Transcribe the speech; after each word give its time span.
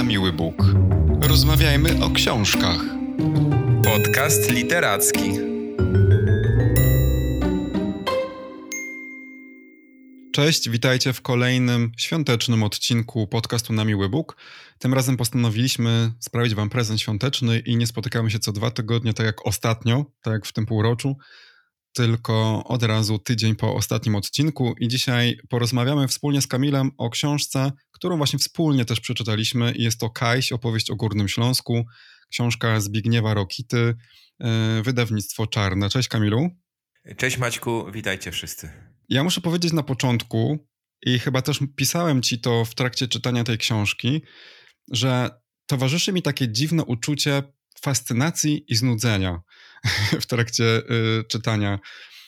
na 0.00 0.04
miły 0.04 0.32
Bóg. 0.32 0.54
Rozmawiajmy 1.20 2.04
o 2.04 2.10
książkach. 2.10 2.80
Podcast 3.84 4.50
literacki. 4.50 5.30
Cześć, 10.32 10.70
witajcie 10.70 11.12
w 11.12 11.22
kolejnym 11.22 11.92
świątecznym 11.96 12.62
odcinku 12.62 13.26
podcastu 13.26 13.72
na 13.72 13.84
miły 13.84 14.08
Bóg. 14.08 14.36
Tym 14.78 14.94
razem 14.94 15.16
postanowiliśmy 15.16 16.12
sprawić 16.20 16.54
wam 16.54 16.70
prezent 16.70 17.00
świąteczny 17.00 17.58
i 17.58 17.76
nie 17.76 17.86
spotykamy 17.86 18.30
się 18.30 18.38
co 18.38 18.52
dwa 18.52 18.70
tygodnie, 18.70 19.14
tak 19.14 19.26
jak 19.26 19.46
ostatnio, 19.46 20.04
tak 20.22 20.32
jak 20.32 20.46
w 20.46 20.52
tym 20.52 20.66
półroczu, 20.66 21.16
tylko 21.92 22.64
od 22.64 22.82
razu 22.82 23.18
tydzień 23.18 23.56
po 23.56 23.74
ostatnim 23.74 24.14
odcinku 24.14 24.74
i 24.80 24.88
dzisiaj 24.88 25.38
porozmawiamy 25.48 26.08
wspólnie 26.08 26.42
z 26.42 26.46
Kamilem 26.46 26.90
o 26.98 27.10
książce, 27.10 27.72
którą 27.92 28.16
właśnie 28.16 28.38
wspólnie 28.38 28.84
też 28.84 29.00
przeczytaliśmy 29.00 29.72
i 29.72 29.82
jest 29.82 30.00
to 30.00 30.10
Kajś, 30.10 30.52
opowieść 30.52 30.90
o 30.90 30.96
Górnym 30.96 31.28
Śląsku, 31.28 31.84
książka 32.30 32.80
Zbigniewa 32.80 33.34
Rokity, 33.34 33.94
yy, 34.40 34.82
wydawnictwo 34.82 35.46
Czarne. 35.46 35.88
Cześć 35.88 36.08
Kamilu. 36.08 36.50
Cześć 37.16 37.38
Maćku, 37.38 37.92
witajcie 37.92 38.32
wszyscy. 38.32 38.70
Ja 39.08 39.24
muszę 39.24 39.40
powiedzieć 39.40 39.72
na 39.72 39.82
początku 39.82 40.58
i 41.06 41.18
chyba 41.18 41.42
też 41.42 41.60
pisałem 41.76 42.22
ci 42.22 42.40
to 42.40 42.64
w 42.64 42.74
trakcie 42.74 43.08
czytania 43.08 43.44
tej 43.44 43.58
książki, 43.58 44.22
że 44.92 45.30
towarzyszy 45.66 46.12
mi 46.12 46.22
takie 46.22 46.52
dziwne 46.52 46.84
uczucie 46.84 47.42
fascynacji 47.82 48.64
i 48.68 48.74
znudzenia 48.74 49.40
w 50.22 50.26
trakcie 50.26 50.64
y, 50.64 51.24
czytania. 51.28 51.78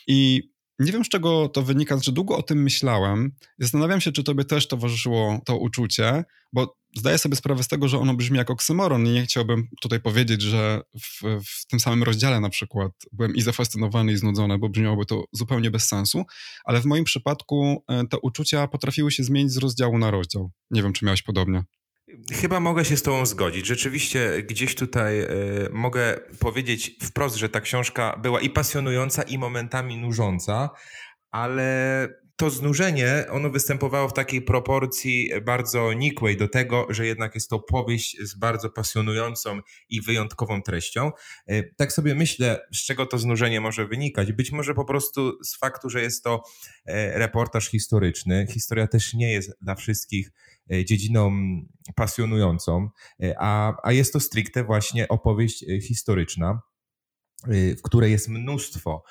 I 0.07 0.53
nie 0.79 0.93
wiem, 0.93 1.05
z 1.05 1.09
czego 1.09 1.49
to 1.49 1.63
wynika, 1.63 1.99
że 2.03 2.13
długo 2.13 2.37
o 2.37 2.43
tym 2.43 2.63
myślałem. 2.63 3.33
Zastanawiam 3.59 4.01
się, 4.01 4.13
czy 4.13 4.25
tobie 4.25 4.45
też 4.45 4.69
towarzyszyło 4.69 5.41
to 5.45 5.57
uczucie, 5.59 6.25
bo 6.53 6.77
zdaję 6.97 7.19
sobie 7.19 7.37
sprawę 7.37 7.63
z 7.63 7.69
tego, 7.69 7.89
że 7.89 7.99
ono 7.99 8.15
brzmi 8.15 8.39
jak 8.39 8.51
oksymoron 8.51 9.07
i 9.07 9.11
nie 9.11 9.23
chciałbym 9.23 9.69
tutaj 9.81 10.01
powiedzieć, 10.01 10.43
że 10.43 10.81
w, 11.01 11.41
w 11.47 11.67
tym 11.67 11.81
samym 11.81 12.03
rozdziale 12.03 12.41
na 12.41 12.49
przykład 12.49 12.93
byłem 13.13 13.35
i 13.37 13.43
zafascynowany 13.43 14.13
i 14.13 14.17
znudzony, 14.17 14.59
bo 14.59 14.69
brzmiałoby 14.69 15.07
to 15.07 15.25
zupełnie 15.33 15.71
bez 15.71 15.89
sensu, 15.89 16.25
ale 16.65 16.81
w 16.81 16.85
moim 16.85 17.05
przypadku 17.05 17.85
e, 17.89 18.07
te 18.07 18.19
uczucia 18.19 18.69
potrafiły 18.69 19.13
się 19.13 19.25
zmienić 19.25 19.53
z 19.53 19.57
rozdziału 19.57 19.99
na 19.99 20.11
rozdział. 20.11 20.51
Nie 20.71 20.83
wiem, 20.83 20.93
czy 20.93 21.05
miałeś 21.05 21.23
podobnie. 21.23 21.63
Chyba 22.33 22.61
mogę 22.61 22.85
się 22.85 22.97
z 22.97 23.03
Tobą 23.03 23.27
zgodzić. 23.27 23.67
Rzeczywiście 23.67 24.43
gdzieś 24.43 24.75
tutaj 24.75 25.21
y, 25.21 25.29
mogę 25.73 26.21
powiedzieć 26.39 26.97
wprost, 27.03 27.37
że 27.37 27.49
ta 27.49 27.61
książka 27.61 28.19
była 28.23 28.41
i 28.41 28.51
pasjonująca, 28.51 29.23
i 29.23 29.39
momentami 29.39 29.97
nużąca, 29.97 30.71
ale 31.31 32.09
to 32.37 32.51
znużenie, 32.51 33.25
ono 33.31 33.51
występowało 33.51 34.09
w 34.09 34.13
takiej 34.13 34.43
proporcji 34.43 35.31
bardzo 35.45 35.93
nikłej 35.93 36.37
do 36.37 36.49
tego, 36.49 36.87
że 36.91 37.07
jednak 37.07 37.35
jest 37.35 37.51
to 37.51 37.59
powieść 37.59 38.17
z 38.21 38.35
bardzo 38.35 38.71
pasjonującą 38.71 39.61
i 39.89 40.01
wyjątkową 40.01 40.63
treścią. 40.63 41.11
E, 41.47 41.63
tak 41.63 41.93
sobie 41.93 42.15
myślę, 42.15 42.61
z 42.75 42.85
czego 42.85 43.07
to 43.07 43.19
znużenie 43.19 43.61
może 43.61 43.87
wynikać. 43.87 44.33
Być 44.33 44.53
może 44.53 44.75
po 44.75 44.85
prostu 44.85 45.45
z 45.45 45.57
faktu, 45.57 45.91
że 45.91 46.03
jest 46.03 46.25
to 46.25 46.43
e, 46.87 47.19
reportaż 47.19 47.69
historyczny. 47.69 48.47
Historia 48.51 48.87
też 48.87 49.15
nie 49.15 49.33
jest 49.33 49.53
dla 49.61 49.75
wszystkich 49.75 50.31
dziedziną 50.85 51.33
pasjonującą, 51.95 52.89
a, 53.39 53.75
a 53.83 53.93
jest 53.93 54.13
to 54.13 54.21
stricte 54.21 54.65
właśnie 54.65 55.09
opowieść 55.09 55.65
historyczna, 55.83 56.61
w 57.49 57.83
której 57.83 58.13
jest 58.13 58.29
mnóstwo 58.29 59.03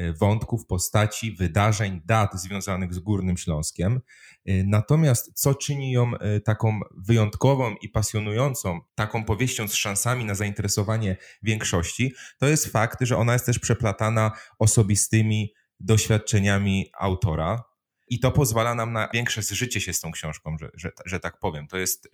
E, 0.00 0.12
wątków, 0.12 0.66
postaci, 0.66 1.32
wydarzeń, 1.32 2.00
dat 2.04 2.40
związanych 2.40 2.94
z 2.94 2.98
Górnym 2.98 3.36
Śląskiem. 3.36 4.00
E, 4.46 4.64
natomiast 4.64 5.32
co 5.34 5.54
czyni 5.54 5.92
ją 5.92 6.18
e, 6.18 6.40
taką 6.40 6.80
wyjątkową 6.96 7.74
i 7.82 7.88
pasjonującą, 7.88 8.80
taką 8.94 9.24
powieścią 9.24 9.68
z 9.68 9.74
szansami 9.74 10.24
na 10.24 10.34
zainteresowanie 10.34 11.16
większości, 11.42 12.14
to 12.38 12.46
jest 12.46 12.66
fakt, 12.66 12.98
że 13.00 13.16
ona 13.16 13.32
jest 13.32 13.46
też 13.46 13.58
przeplatana 13.58 14.32
osobistymi 14.58 15.54
doświadczeniami 15.80 16.90
autora, 16.98 17.64
i 18.10 18.20
to 18.20 18.32
pozwala 18.32 18.74
nam 18.74 18.92
na 18.92 19.08
większe 19.14 19.42
zżycie 19.42 19.80
się 19.80 19.92
z 19.92 20.00
tą 20.00 20.12
książką, 20.12 20.56
że, 20.60 20.70
że, 20.74 20.90
że 21.06 21.20
tak 21.20 21.38
powiem. 21.38 21.68
To 21.68 21.78
jest 21.78 22.08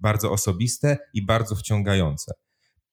bardzo 0.00 0.32
osobiste 0.32 0.98
i 1.14 1.26
bardzo 1.26 1.56
wciągające. 1.56 2.32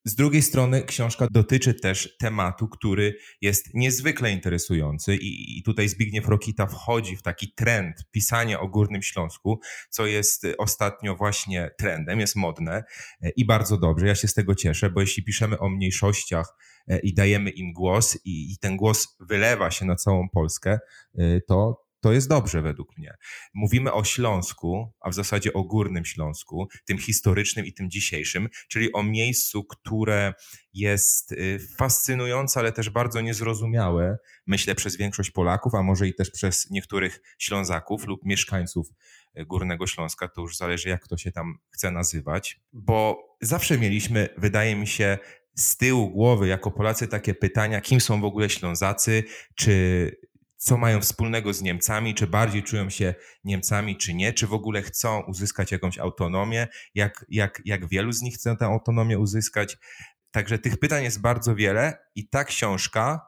Z 0.08 0.16
drugiej 0.16 0.42
strony 0.42 0.84
książka 0.84 1.28
dotyczy 1.32 1.74
też 1.74 2.18
tematu, 2.18 2.68
który 2.68 3.18
jest 3.42 3.74
niezwykle 3.74 4.32
interesujący 4.32 5.16
i, 5.16 5.60
i 5.60 5.64
tutaj 5.64 5.90
Zbigniew 5.90 6.28
Rokita 6.28 6.68
wchodzi 6.68 7.16
w 7.16 7.22
taki 7.22 7.54
trend 7.54 7.96
pisania 8.12 8.60
o 8.60 8.68
Górnym 8.68 9.02
Śląsku, 9.02 9.60
co 9.90 10.06
jest 10.06 10.48
ostatnio 10.58 11.16
właśnie 11.16 11.72
trendem, 11.78 12.20
jest 12.20 12.36
modne 12.36 12.84
e, 13.22 13.30
i 13.30 13.46
bardzo 13.46 13.78
dobrze. 13.78 14.08
Ja 14.08 14.16
się 14.16 14.28
z 14.28 14.34
tego 14.34 14.56
cieszę, 14.56 14.90
bo 14.90 15.02
jeśli 15.02 15.24
piszemy 15.24 15.60
o 15.60 15.70
mniejszościach 15.70 16.56
e, 16.88 17.00
i 17.00 17.14
dajemy 17.14 17.50
im 17.50 17.74
głos 17.74 18.18
i, 18.26 18.54
i 18.54 18.58
ten 18.58 18.78
głos 18.78 19.18
wylewa 19.20 19.72
się 19.72 19.86
na 19.86 19.96
całą 19.96 20.30
Polskę, 20.30 20.80
e, 21.18 21.42
to, 21.42 21.87
to 22.02 22.14
jest 22.14 22.30
dobrze 22.30 22.62
według 22.62 22.98
mnie. 22.98 23.14
Mówimy 23.54 23.94
o 23.94 24.04
Śląsku, 24.04 24.94
a 25.00 25.10
w 25.10 25.14
zasadzie 25.14 25.54
o 25.54 25.64
Górnym 25.64 26.06
Śląsku, 26.06 26.68
tym 26.86 26.98
historycznym 26.98 27.66
i 27.66 27.74
tym 27.74 27.90
dzisiejszym, 27.90 28.48
czyli 28.68 28.94
o 28.94 29.04
miejscu, 29.04 29.64
które 29.64 30.34
jest 30.74 31.32
y, 31.32 31.60
fascynujące, 31.78 32.60
ale 32.60 32.72
też 32.72 32.90
bardzo 32.90 33.22
niezrozumiałe, 33.22 34.18
myślę, 34.48 34.76
przez 34.76 34.98
większość 34.98 35.32
Polaków, 35.32 35.76
a 35.76 35.84
może 35.84 36.08
i 36.08 36.14
też 36.14 36.32
przez 36.32 36.70
niektórych 36.70 37.22
Ślązaków 37.40 38.08
lub 38.08 38.26
mieszkańców 38.26 38.88
y, 39.40 39.46
Górnego 39.46 39.88
Śląska, 39.88 40.28
to 40.28 40.42
już 40.42 40.58
zależy, 40.58 40.90
jak 40.90 41.08
to 41.08 41.18
się 41.18 41.32
tam 41.32 41.58
chce 41.70 41.92
nazywać, 41.92 42.60
bo 42.74 43.18
zawsze 43.42 43.78
mieliśmy, 43.78 44.30
wydaje 44.38 44.76
mi 44.76 44.88
się, 44.88 45.18
z 45.56 45.78
tyłu 45.78 46.10
głowy 46.10 46.48
jako 46.48 46.72
Polacy 46.72 47.08
takie 47.08 47.34
pytania, 47.34 47.82
kim 47.82 48.02
są 48.02 48.22
w 48.22 48.26
ogóle 48.26 48.50
Ślązacy, 48.50 49.24
czy 49.56 50.12
co 50.58 50.78
mają 50.78 51.02
wspólnego 51.02 51.54
z 51.54 51.62
Niemcami, 51.62 52.16
czy 52.16 52.28
bardziej 52.28 52.64
czują 52.64 52.90
się 52.90 53.16
Niemcami, 53.44 53.98
czy 53.98 54.14
nie, 54.14 54.34
czy 54.34 54.48
w 54.48 54.54
ogóle 54.54 54.82
chcą 54.82 55.24
uzyskać 55.24 55.72
jakąś 55.72 55.98
autonomię, 55.98 56.68
jak, 56.96 57.26
jak, 57.30 57.62
jak 57.66 57.88
wielu 57.88 58.12
z 58.12 58.22
nich 58.22 58.36
chce 58.36 58.56
tę 58.56 58.66
autonomię 58.66 59.20
uzyskać. 59.20 59.78
Także 60.32 60.60
tych 60.60 60.78
pytań 60.78 61.04
jest 61.04 61.22
bardzo 61.22 61.56
wiele 61.56 61.98
i 62.16 62.30
ta 62.30 62.44
książka, 62.44 63.22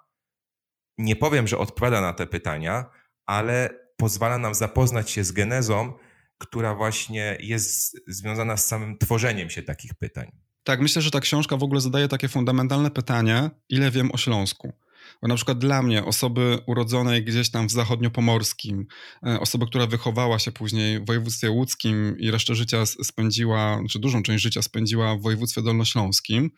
nie 0.97 1.15
powiem, 1.15 1.47
że 1.47 1.57
odpowiada 1.57 2.01
na 2.01 2.13
te 2.13 2.27
pytania, 2.27 2.85
ale 3.25 3.69
pozwala 3.97 4.37
nam 4.37 4.55
zapoznać 4.55 5.11
się 5.11 5.23
z 5.23 5.31
genezą, 5.31 5.93
która 6.37 6.75
właśnie 6.75 7.37
jest 7.39 7.97
związana 8.07 8.57
z 8.57 8.65
samym 8.65 8.97
tworzeniem 8.97 9.49
się 9.49 9.63
takich 9.63 9.93
pytań. 9.93 10.31
Tak, 10.63 10.81
myślę, 10.81 11.01
że 11.01 11.11
ta 11.11 11.19
książka 11.19 11.57
w 11.57 11.63
ogóle 11.63 11.81
zadaje 11.81 12.07
takie 12.07 12.27
fundamentalne 12.27 12.91
pytanie, 12.91 13.49
ile 13.69 13.91
wiem 13.91 14.11
o 14.11 14.17
Śląsku. 14.17 14.73
Bo 15.21 15.27
na 15.27 15.35
przykład 15.35 15.59
dla 15.59 15.81
mnie, 15.81 16.05
osoby 16.05 16.59
urodzonej 16.67 17.23
gdzieś 17.23 17.51
tam 17.51 17.67
w 17.67 17.71
zachodniopomorskim, 17.71 18.85
e, 19.27 19.39
osoby, 19.39 19.65
która 19.65 19.87
wychowała 19.87 20.39
się 20.39 20.51
później 20.51 20.99
w 20.99 21.05
województwie 21.05 21.51
łódzkim 21.51 22.15
i 22.19 22.31
resztę 22.31 22.55
życia 22.55 22.85
spędziła, 22.85 23.81
czy 23.89 23.99
dużą 23.99 24.23
część 24.23 24.43
życia 24.43 24.61
spędziła 24.61 25.15
w 25.15 25.21
województwie 25.21 25.61
dolnośląskim, 25.61 26.51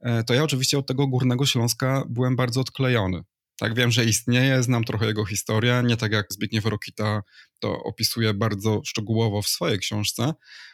e, 0.00 0.24
to 0.24 0.34
ja 0.34 0.42
oczywiście 0.44 0.78
od 0.78 0.86
tego 0.86 1.06
Górnego 1.06 1.46
Śląska 1.46 2.04
byłem 2.08 2.36
bardzo 2.36 2.60
odklejony. 2.60 3.22
Tak, 3.58 3.74
wiem, 3.74 3.90
że 3.90 4.04
istnieje, 4.04 4.62
znam 4.62 4.84
trochę 4.84 5.06
jego 5.06 5.24
historię, 5.24 5.82
nie 5.86 5.96
tak 5.96 6.12
jak 6.12 6.26
Zbigniew 6.30 6.66
Rokita 6.66 7.22
to 7.58 7.82
opisuje 7.82 8.34
bardzo 8.34 8.80
szczegółowo 8.84 9.42
w 9.42 9.48
swojej 9.48 9.78
książce, 9.78 10.32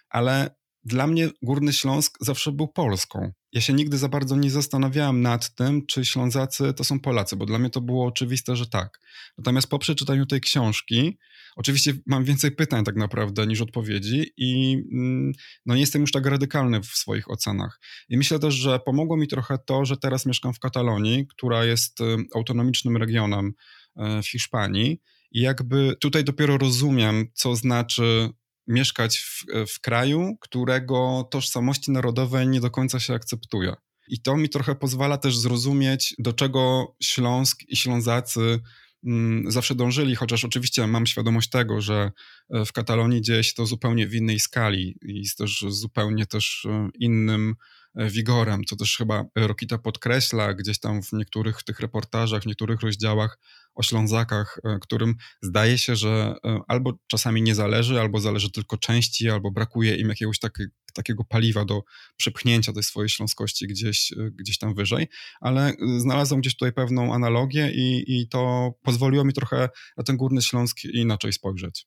ale 0.08 0.57
dla 0.84 1.06
mnie 1.06 1.28
Górny 1.42 1.72
Śląsk 1.72 2.18
zawsze 2.20 2.52
był 2.52 2.68
Polską. 2.68 3.32
Ja 3.52 3.60
się 3.60 3.72
nigdy 3.72 3.98
za 3.98 4.08
bardzo 4.08 4.36
nie 4.36 4.50
zastanawiałem 4.50 5.22
nad 5.22 5.54
tym, 5.54 5.86
czy 5.86 6.04
Ślązacy 6.04 6.74
to 6.74 6.84
są 6.84 7.00
Polacy, 7.00 7.36
bo 7.36 7.46
dla 7.46 7.58
mnie 7.58 7.70
to 7.70 7.80
było 7.80 8.06
oczywiste, 8.06 8.56
że 8.56 8.66
tak. 8.66 9.00
Natomiast 9.38 9.68
po 9.68 9.78
przeczytaniu 9.78 10.26
tej 10.26 10.40
książki, 10.40 11.18
oczywiście 11.56 11.92
mam 12.06 12.24
więcej 12.24 12.52
pytań 12.52 12.84
tak 12.84 12.96
naprawdę 12.96 13.46
niż 13.46 13.60
odpowiedzi 13.60 14.32
i 14.36 14.82
mm, 14.92 15.32
no 15.66 15.74
nie 15.74 15.80
jestem 15.80 16.02
już 16.02 16.12
tak 16.12 16.26
radykalny 16.26 16.80
w 16.80 16.86
swoich 16.86 17.30
ocenach. 17.30 17.80
I 18.08 18.16
myślę 18.16 18.38
też, 18.38 18.54
że 18.54 18.78
pomogło 18.78 19.16
mi 19.16 19.28
trochę 19.28 19.58
to, 19.58 19.84
że 19.84 19.96
teraz 19.96 20.26
mieszkam 20.26 20.54
w 20.54 20.58
Katalonii, 20.58 21.26
która 21.26 21.64
jest 21.64 22.00
y, 22.00 22.04
autonomicznym 22.34 22.96
regionem 22.96 23.46
y, 23.46 24.22
w 24.22 24.28
Hiszpanii 24.28 25.00
i 25.30 25.40
jakby 25.40 25.96
tutaj 26.00 26.24
dopiero 26.24 26.58
rozumiem, 26.58 27.26
co 27.34 27.56
znaczy 27.56 28.30
mieszkać 28.68 29.18
w, 29.18 29.44
w 29.74 29.80
kraju, 29.80 30.36
którego 30.40 31.28
tożsamości 31.30 31.90
narodowej 31.90 32.48
nie 32.48 32.60
do 32.60 32.70
końca 32.70 33.00
się 33.00 33.14
akceptuje. 33.14 33.74
I 34.08 34.20
to 34.20 34.36
mi 34.36 34.48
trochę 34.48 34.74
pozwala 34.74 35.18
też 35.18 35.38
zrozumieć, 35.38 36.14
do 36.18 36.32
czego 36.32 36.94
Śląsk 37.02 37.62
i 37.68 37.76
Ślązacy 37.76 38.60
mm, 39.04 39.50
zawsze 39.50 39.74
dążyli, 39.74 40.14
chociaż 40.14 40.44
oczywiście 40.44 40.86
mam 40.86 41.06
świadomość 41.06 41.50
tego, 41.50 41.80
że 41.80 42.10
e, 42.50 42.64
w 42.64 42.72
Katalonii 42.72 43.22
dzieje 43.22 43.44
się 43.44 43.52
to 43.56 43.66
zupełnie 43.66 44.06
w 44.06 44.14
innej 44.14 44.40
skali 44.40 44.98
i 45.02 45.26
z 45.26 45.34
też 45.34 45.64
zupełnie 45.68 46.26
też 46.26 46.66
e, 46.70 46.88
innym 46.98 47.54
wigorem, 47.94 48.64
co 48.64 48.76
też 48.76 48.96
chyba 48.96 49.24
Rokita 49.36 49.78
podkreśla 49.78 50.54
gdzieś 50.54 50.80
tam 50.80 51.02
w 51.02 51.12
niektórych 51.12 51.62
tych 51.62 51.80
reportażach, 51.80 52.42
w 52.42 52.46
niektórych 52.46 52.80
rozdziałach, 52.80 53.38
o 53.78 53.82
Ślązakach, 53.82 54.60
e, 54.64 54.78
którym 54.78 55.14
zdaje 55.42 55.78
się, 55.78 55.96
że 55.96 56.34
e, 56.44 56.60
albo 56.68 56.92
czasami 57.06 57.42
nie 57.42 57.54
zależy, 57.54 58.00
albo 58.00 58.20
zależy 58.20 58.50
tylko 58.50 58.76
części, 58.76 59.30
albo 59.30 59.50
brakuje 59.50 59.96
im 59.96 60.08
jakiegoś 60.08 60.38
taki, 60.38 60.62
takiego 60.94 61.24
paliwa 61.24 61.64
do 61.64 61.82
przepchnięcia 62.16 62.72
tej 62.72 62.82
swojej 62.82 63.08
śląskości 63.08 63.66
gdzieś, 63.66 64.14
gdzieś 64.34 64.58
tam 64.58 64.74
wyżej, 64.74 65.08
ale 65.40 65.72
znalazłem 65.98 66.40
gdzieś 66.40 66.56
tutaj 66.56 66.72
pewną 66.72 67.14
analogię 67.14 67.70
i, 67.74 68.04
i 68.20 68.28
to 68.28 68.70
pozwoliło 68.82 69.24
mi 69.24 69.32
trochę 69.32 69.68
na 69.96 70.04
ten 70.04 70.16
Górny 70.16 70.42
Śląsk 70.42 70.84
inaczej 70.84 71.32
spojrzeć. 71.32 71.86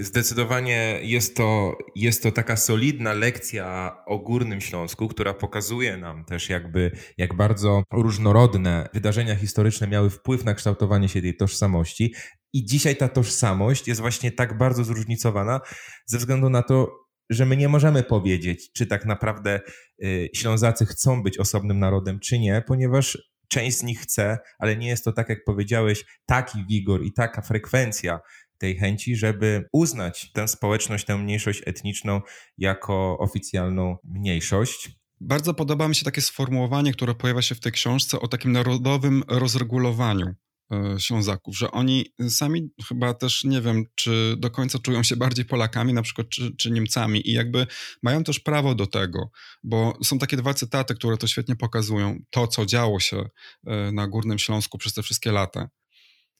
Zdecydowanie 0.00 1.00
jest 1.02 1.36
to, 1.36 1.78
jest 1.94 2.22
to 2.22 2.32
taka 2.32 2.56
solidna 2.56 3.12
lekcja 3.12 3.96
o 4.06 4.18
Górnym 4.18 4.60
Śląsku, 4.60 5.08
która 5.08 5.34
pokazuje 5.34 5.96
nam 5.96 6.24
też 6.24 6.48
jakby, 6.48 6.90
jak 7.18 7.34
bardzo 7.34 7.82
różnorodne 7.92 8.88
wydarzenia 8.94 9.36
historyczne 9.36 9.86
miały 9.86 10.10
wpływ 10.10 10.44
na 10.44 10.54
kształtowanie 10.54 11.08
się 11.08 11.22
tej 11.22 11.36
tożsamości. 11.36 12.14
I 12.52 12.64
dzisiaj 12.64 12.96
ta 12.96 13.08
tożsamość 13.08 13.88
jest 13.88 14.00
właśnie 14.00 14.32
tak 14.32 14.58
bardzo 14.58 14.84
zróżnicowana 14.84 15.60
ze 16.06 16.18
względu 16.18 16.50
na 16.50 16.62
to, 16.62 17.06
że 17.30 17.46
my 17.46 17.56
nie 17.56 17.68
możemy 17.68 18.02
powiedzieć, 18.02 18.72
czy 18.72 18.86
tak 18.86 19.04
naprawdę 19.04 19.60
y, 20.04 20.28
Ślązacy 20.34 20.86
chcą 20.86 21.22
być 21.22 21.38
osobnym 21.38 21.78
narodem, 21.78 22.20
czy 22.20 22.38
nie, 22.38 22.62
ponieważ 22.66 23.18
część 23.48 23.78
z 23.78 23.82
nich 23.82 24.00
chce, 24.00 24.38
ale 24.58 24.76
nie 24.76 24.88
jest 24.88 25.04
to 25.04 25.12
tak, 25.12 25.28
jak 25.28 25.44
powiedziałeś, 25.44 26.04
taki 26.26 26.66
wigor 26.66 27.04
i 27.04 27.12
taka 27.12 27.42
frekwencja 27.42 28.20
tej 28.58 28.76
chęci, 28.76 29.16
żeby 29.16 29.64
uznać 29.72 30.32
tę 30.32 30.48
społeczność, 30.48 31.04
tę 31.04 31.18
mniejszość 31.18 31.62
etniczną 31.66 32.20
jako 32.58 33.18
oficjalną 33.18 33.96
mniejszość. 34.04 34.90
Bardzo 35.20 35.54
podoba 35.54 35.88
mi 35.88 35.94
się 35.94 36.04
takie 36.04 36.20
sformułowanie, 36.20 36.92
które 36.92 37.14
pojawia 37.14 37.42
się 37.42 37.54
w 37.54 37.60
tej 37.60 37.72
książce 37.72 38.20
o 38.20 38.28
takim 38.28 38.52
narodowym 38.52 39.22
rozregulowaniu 39.28 40.26
e, 40.72 40.96
Ślązaków, 41.00 41.58
że 41.58 41.70
oni 41.70 42.14
sami 42.28 42.70
chyba 42.88 43.14
też 43.14 43.44
nie 43.44 43.60
wiem, 43.60 43.84
czy 43.94 44.34
do 44.38 44.50
końca 44.50 44.78
czują 44.78 45.02
się 45.02 45.16
bardziej 45.16 45.44
Polakami, 45.44 45.92
na 45.92 46.02
przykład, 46.02 46.28
czy, 46.28 46.56
czy, 46.56 46.70
Niemcami, 46.70 47.30
i 47.30 47.32
jakby 47.32 47.66
mają 48.02 48.24
też 48.24 48.40
prawo 48.40 48.74
do 48.74 48.86
tego, 48.86 49.30
bo 49.64 49.98
są 50.04 50.18
takie 50.18 50.36
dwa 50.36 50.54
cytaty, 50.54 50.94
które 50.94 51.16
to 51.16 51.26
świetnie 51.26 51.56
pokazują, 51.56 52.18
to, 52.30 52.46
co 52.46 52.66
działo 52.66 53.00
się 53.00 53.28
e, 53.66 53.92
na 53.92 54.08
Górnym 54.08 54.38
Śląsku 54.38 54.78
przez 54.78 54.94
te 54.94 55.02
wszystkie 55.02 55.32
lata. 55.32 55.68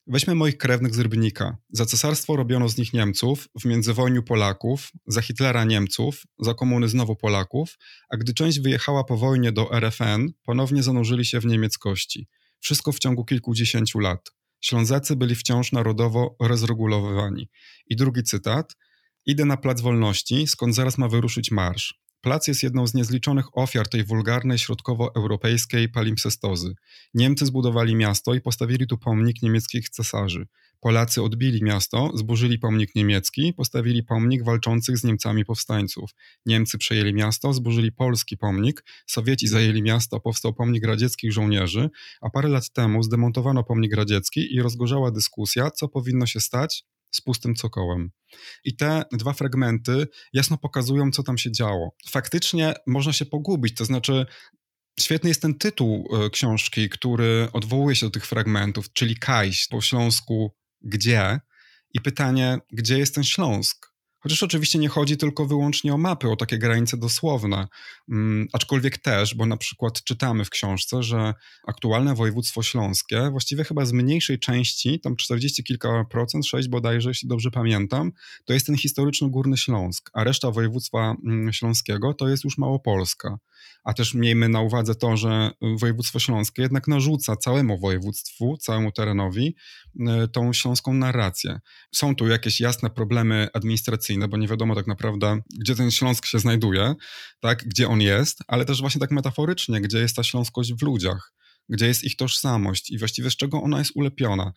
Weźmy 0.08 0.34
moich 0.34 0.58
krewnych 0.58 0.94
z 0.94 0.98
Rybnika. 0.98 1.56
Za 1.70 1.86
cesarstwo 1.86 2.36
robiono 2.36 2.68
z 2.68 2.78
nich 2.78 2.92
Niemców, 2.92 3.48
w 3.60 3.64
międzywojniu 3.64 4.22
Polaków, 4.22 4.92
za 5.06 5.22
Hitlera 5.22 5.64
Niemców, 5.64 6.22
za 6.38 6.54
komuny 6.54 6.88
znowu 6.88 7.16
Polaków, 7.16 7.78
a 8.08 8.16
gdy 8.16 8.34
część 8.34 8.60
wyjechała 8.60 9.04
po 9.04 9.16
wojnie 9.16 9.52
do 9.52 9.72
RFN, 9.72 10.28
ponownie 10.42 10.82
zanurzyli 10.82 11.24
się 11.24 11.40
w 11.40 11.46
niemieckości. 11.46 12.28
Wszystko 12.60 12.92
w 12.92 12.98
ciągu 12.98 13.24
kilkudziesięciu 13.24 13.98
lat. 13.98 14.30
Ślązacy 14.60 15.16
byli 15.16 15.34
wciąż 15.34 15.72
narodowo 15.72 16.36
rozregulowywani. 16.40 17.48
I 17.86 17.96
drugi 17.96 18.22
cytat. 18.22 18.76
Idę 19.26 19.44
na 19.44 19.56
Plac 19.56 19.80
Wolności, 19.80 20.46
skąd 20.46 20.74
zaraz 20.74 20.98
ma 20.98 21.08
wyruszyć 21.08 21.50
marsz. 21.50 22.00
Plac 22.26 22.48
jest 22.48 22.62
jedną 22.62 22.86
z 22.86 22.94
niezliczonych 22.94 23.58
ofiar 23.58 23.88
tej 23.88 24.04
wulgarnej 24.04 24.58
środkowoeuropejskiej 24.58 25.88
palimpsestozy. 25.88 26.74
Niemcy 27.14 27.46
zbudowali 27.46 27.96
miasto 27.96 28.34
i 28.34 28.40
postawili 28.40 28.86
tu 28.86 28.98
pomnik 28.98 29.42
niemieckich 29.42 29.88
cesarzy. 29.88 30.46
Polacy 30.80 31.22
odbili 31.22 31.62
miasto, 31.62 32.10
zburzyli 32.14 32.58
pomnik 32.58 32.94
niemiecki, 32.94 33.52
postawili 33.52 34.02
pomnik 34.02 34.44
walczących 34.44 34.98
z 34.98 35.04
Niemcami 35.04 35.44
powstańców. 35.44 36.10
Niemcy 36.46 36.78
przejęli 36.78 37.14
miasto, 37.14 37.52
zburzyli 37.52 37.92
polski 37.92 38.36
pomnik, 38.36 38.84
Sowieci 39.06 39.48
zajęli 39.48 39.82
miasto, 39.82 40.20
powstał 40.20 40.54
pomnik 40.54 40.86
radzieckich 40.86 41.32
żołnierzy, 41.32 41.90
a 42.20 42.30
parę 42.30 42.48
lat 42.48 42.72
temu 42.72 43.02
zdemontowano 43.02 43.64
pomnik 43.64 43.94
radziecki 43.94 44.54
i 44.54 44.62
rozgorzała 44.62 45.10
dyskusja, 45.10 45.70
co 45.70 45.88
powinno 45.88 46.26
się 46.26 46.40
stać 46.40 46.84
z 47.10 47.20
pustym 47.20 47.54
cokołem. 47.54 48.10
I 48.64 48.76
te 48.76 49.04
dwa 49.12 49.32
fragmenty 49.32 50.06
jasno 50.32 50.58
pokazują, 50.58 51.10
co 51.10 51.22
tam 51.22 51.38
się 51.38 51.52
działo. 51.52 51.90
Faktycznie 52.10 52.74
można 52.86 53.12
się 53.12 53.26
pogubić, 53.26 53.74
to 53.74 53.84
znaczy 53.84 54.26
Świetny 55.00 55.30
jest 55.30 55.42
ten 55.42 55.54
tytuł 55.54 56.08
e, 56.12 56.30
książki, 56.30 56.88
który 56.88 57.48
odwołuje 57.52 57.96
się 57.96 58.06
do 58.06 58.10
tych 58.10 58.26
fragmentów, 58.26 58.92
czyli 58.92 59.16
Kajś 59.16 59.68
po 59.68 59.80
śląsku 59.80 60.54
gdzie 60.80 61.40
i 61.94 62.00
pytanie, 62.00 62.58
gdzie 62.72 62.98
jest 62.98 63.14
ten 63.14 63.24
Śląsk? 63.24 63.95
Chociaż 64.26 64.42
oczywiście 64.42 64.78
nie 64.78 64.88
chodzi 64.88 65.16
tylko 65.16 65.46
wyłącznie 65.46 65.94
o 65.94 65.98
mapy, 65.98 66.30
o 66.30 66.36
takie 66.36 66.58
granice 66.58 66.96
dosłowne, 66.96 67.68
um, 68.08 68.48
aczkolwiek 68.52 68.98
też, 68.98 69.34
bo 69.34 69.46
na 69.46 69.56
przykład 69.56 70.04
czytamy 70.04 70.44
w 70.44 70.50
książce, 70.50 71.02
że 71.02 71.34
aktualne 71.66 72.14
województwo 72.14 72.62
śląskie, 72.62 73.30
właściwie 73.30 73.64
chyba 73.64 73.84
z 73.86 73.92
mniejszej 73.92 74.38
części, 74.38 75.00
tam 75.00 75.16
40 75.16 75.64
kilka 75.64 76.04
procent, 76.04 76.46
6 76.46 76.68
bodajże, 76.68 77.10
jeśli 77.10 77.28
dobrze 77.28 77.50
pamiętam, 77.50 78.12
to 78.44 78.52
jest 78.52 78.66
ten 78.66 78.76
historyczny 78.76 79.30
Górny 79.30 79.56
Śląsk, 79.56 80.10
a 80.12 80.24
reszta 80.24 80.50
województwa 80.50 81.16
um, 81.24 81.52
śląskiego 81.52 82.14
to 82.14 82.28
jest 82.28 82.44
już 82.44 82.58
Małopolska 82.58 83.38
a 83.86 83.94
też 83.94 84.14
miejmy 84.14 84.48
na 84.48 84.60
uwadze 84.60 84.94
to, 84.94 85.16
że 85.16 85.50
województwo 85.78 86.18
śląskie 86.18 86.62
jednak 86.62 86.88
narzuca 86.88 87.36
całemu 87.36 87.78
województwu, 87.78 88.56
całemu 88.56 88.92
terenowi 88.92 89.56
e, 90.00 90.28
tą 90.28 90.52
śląską 90.52 90.94
narrację. 90.94 91.60
Są 91.94 92.16
tu 92.16 92.28
jakieś 92.28 92.60
jasne 92.60 92.90
problemy 92.90 93.48
administracyjne, 93.52 94.15
bo 94.28 94.36
nie 94.36 94.48
wiadomo 94.48 94.74
tak 94.74 94.86
naprawdę, 94.86 95.40
gdzie 95.60 95.74
ten 95.74 95.90
Śląsk 95.90 96.26
się 96.26 96.38
znajduje, 96.38 96.94
tak, 97.40 97.64
gdzie 97.64 97.88
on 97.88 98.00
jest, 98.00 98.38
ale 98.48 98.64
też 98.64 98.80
właśnie 98.80 99.00
tak 99.00 99.10
metaforycznie, 99.10 99.80
gdzie 99.80 99.98
jest 99.98 100.16
ta 100.16 100.22
śląskość 100.22 100.74
w 100.74 100.82
ludziach 100.82 101.36
gdzie 101.68 101.86
jest 101.86 102.04
ich 102.04 102.16
tożsamość 102.16 102.90
i 102.90 102.98
właściwie 102.98 103.30
z 103.30 103.36
czego 103.36 103.62
ona 103.62 103.78
jest 103.78 103.92
ulepiona. 103.94 104.52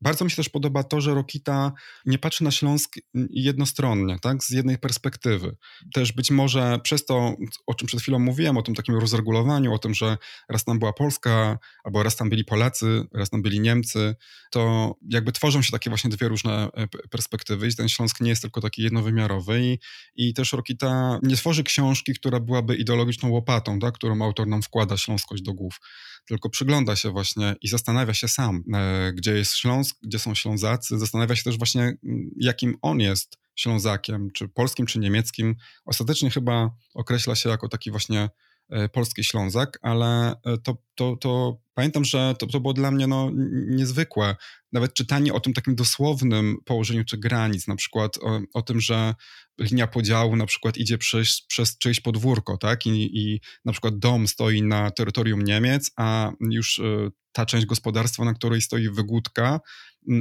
Bardzo 0.00 0.24
mi 0.24 0.30
się 0.30 0.36
też 0.36 0.48
podoba 0.48 0.82
to, 0.84 1.00
że 1.00 1.14
Rokita 1.14 1.72
nie 2.06 2.18
patrzy 2.18 2.44
na 2.44 2.50
Śląsk 2.50 2.94
jednostronnie, 3.30 4.18
tak, 4.18 4.44
z 4.44 4.50
jednej 4.50 4.78
perspektywy. 4.78 5.56
Też 5.94 6.12
być 6.12 6.30
może 6.30 6.78
przez 6.82 7.04
to, 7.04 7.36
o 7.66 7.74
czym 7.74 7.86
przed 7.86 8.00
chwilą 8.00 8.18
mówiłem, 8.18 8.56
o 8.56 8.62
tym 8.62 8.74
takim 8.74 8.94
rozregulowaniu, 8.94 9.74
o 9.74 9.78
tym, 9.78 9.94
że 9.94 10.18
raz 10.48 10.64
tam 10.64 10.78
była 10.78 10.92
Polska, 10.92 11.58
albo 11.84 12.02
raz 12.02 12.16
tam 12.16 12.30
byli 12.30 12.44
Polacy, 12.44 13.04
raz 13.14 13.30
tam 13.30 13.42
byli 13.42 13.60
Niemcy, 13.60 14.14
to 14.50 14.94
jakby 15.10 15.32
tworzą 15.32 15.62
się 15.62 15.72
takie 15.72 15.90
właśnie 15.90 16.10
dwie 16.10 16.28
różne 16.28 16.68
e, 16.74 16.88
perspektywy 17.10 17.68
i 17.68 17.74
ten 17.74 17.88
Śląsk 17.88 18.20
nie 18.20 18.30
jest 18.30 18.42
tylko 18.42 18.60
taki 18.60 18.82
jednowymiarowy 18.82 19.60
i, 19.66 19.78
i 20.16 20.34
też 20.34 20.52
Rokita 20.52 21.18
nie 21.22 21.36
tworzy 21.36 21.64
książki, 21.64 22.14
która 22.14 22.40
byłaby 22.40 22.76
ideologiczną 22.76 23.28
łopatą, 23.28 23.78
tak, 23.78 23.94
którą 23.94 24.22
autor 24.22 24.46
nam 24.46 24.62
wkłada 24.62 24.96
śląskość 24.96 25.42
do 25.42 25.54
głów 25.54 25.80
tylko 26.26 26.50
przygląda 26.50 26.96
się 26.96 27.10
właśnie 27.10 27.56
i 27.62 27.68
zastanawia 27.68 28.14
się 28.14 28.28
sam, 28.28 28.64
e, 28.74 29.12
gdzie 29.12 29.32
jest 29.32 29.56
Śląsk, 29.56 29.96
gdzie 30.02 30.18
są 30.18 30.34
Ślązacy, 30.34 30.98
zastanawia 30.98 31.36
się 31.36 31.42
też 31.42 31.58
właśnie, 31.58 31.82
mm, 31.82 32.30
jakim 32.36 32.76
on 32.82 33.00
jest 33.00 33.38
Ślązakiem, 33.54 34.30
czy 34.30 34.48
polskim, 34.48 34.86
czy 34.86 34.98
niemieckim. 34.98 35.56
Ostatecznie 35.84 36.30
chyba 36.30 36.70
określa 36.94 37.34
się 37.34 37.48
jako 37.48 37.68
taki 37.68 37.90
właśnie 37.90 38.30
e, 38.68 38.88
polski 38.88 39.24
Ślązak, 39.24 39.78
ale 39.82 40.30
e, 40.30 40.58
to, 40.58 40.76
to, 40.94 41.16
to 41.16 41.58
pamiętam, 41.76 42.04
że 42.04 42.34
to, 42.38 42.46
to 42.46 42.60
było 42.60 42.74
dla 42.74 42.90
mnie 42.90 43.06
no, 43.06 43.30
niezwykłe. 43.68 44.36
Nawet 44.72 44.94
czytanie 44.94 45.32
o 45.32 45.40
tym 45.40 45.52
takim 45.52 45.74
dosłownym 45.74 46.56
położeniu 46.64 47.04
czy 47.04 47.18
granic, 47.18 47.68
na 47.68 47.76
przykład 47.76 48.18
o, 48.18 48.40
o 48.54 48.62
tym, 48.62 48.80
że 48.80 49.14
linia 49.58 49.86
podziału 49.86 50.36
na 50.36 50.46
przykład 50.46 50.76
idzie 50.76 50.98
przez, 50.98 51.42
przez 51.42 51.78
czyjeś 51.78 52.00
podwórko, 52.00 52.56
tak? 52.56 52.86
I, 52.86 53.18
I 53.18 53.40
na 53.64 53.72
przykład 53.72 53.98
dom 53.98 54.28
stoi 54.28 54.62
na 54.62 54.90
terytorium 54.90 55.42
Niemiec, 55.42 55.90
a 55.96 56.32
już 56.50 56.78
y, 56.78 57.10
ta 57.32 57.46
część 57.46 57.66
gospodarstwa, 57.66 58.24
na 58.24 58.34
której 58.34 58.62
stoi 58.62 58.88
wygódka, 58.88 59.60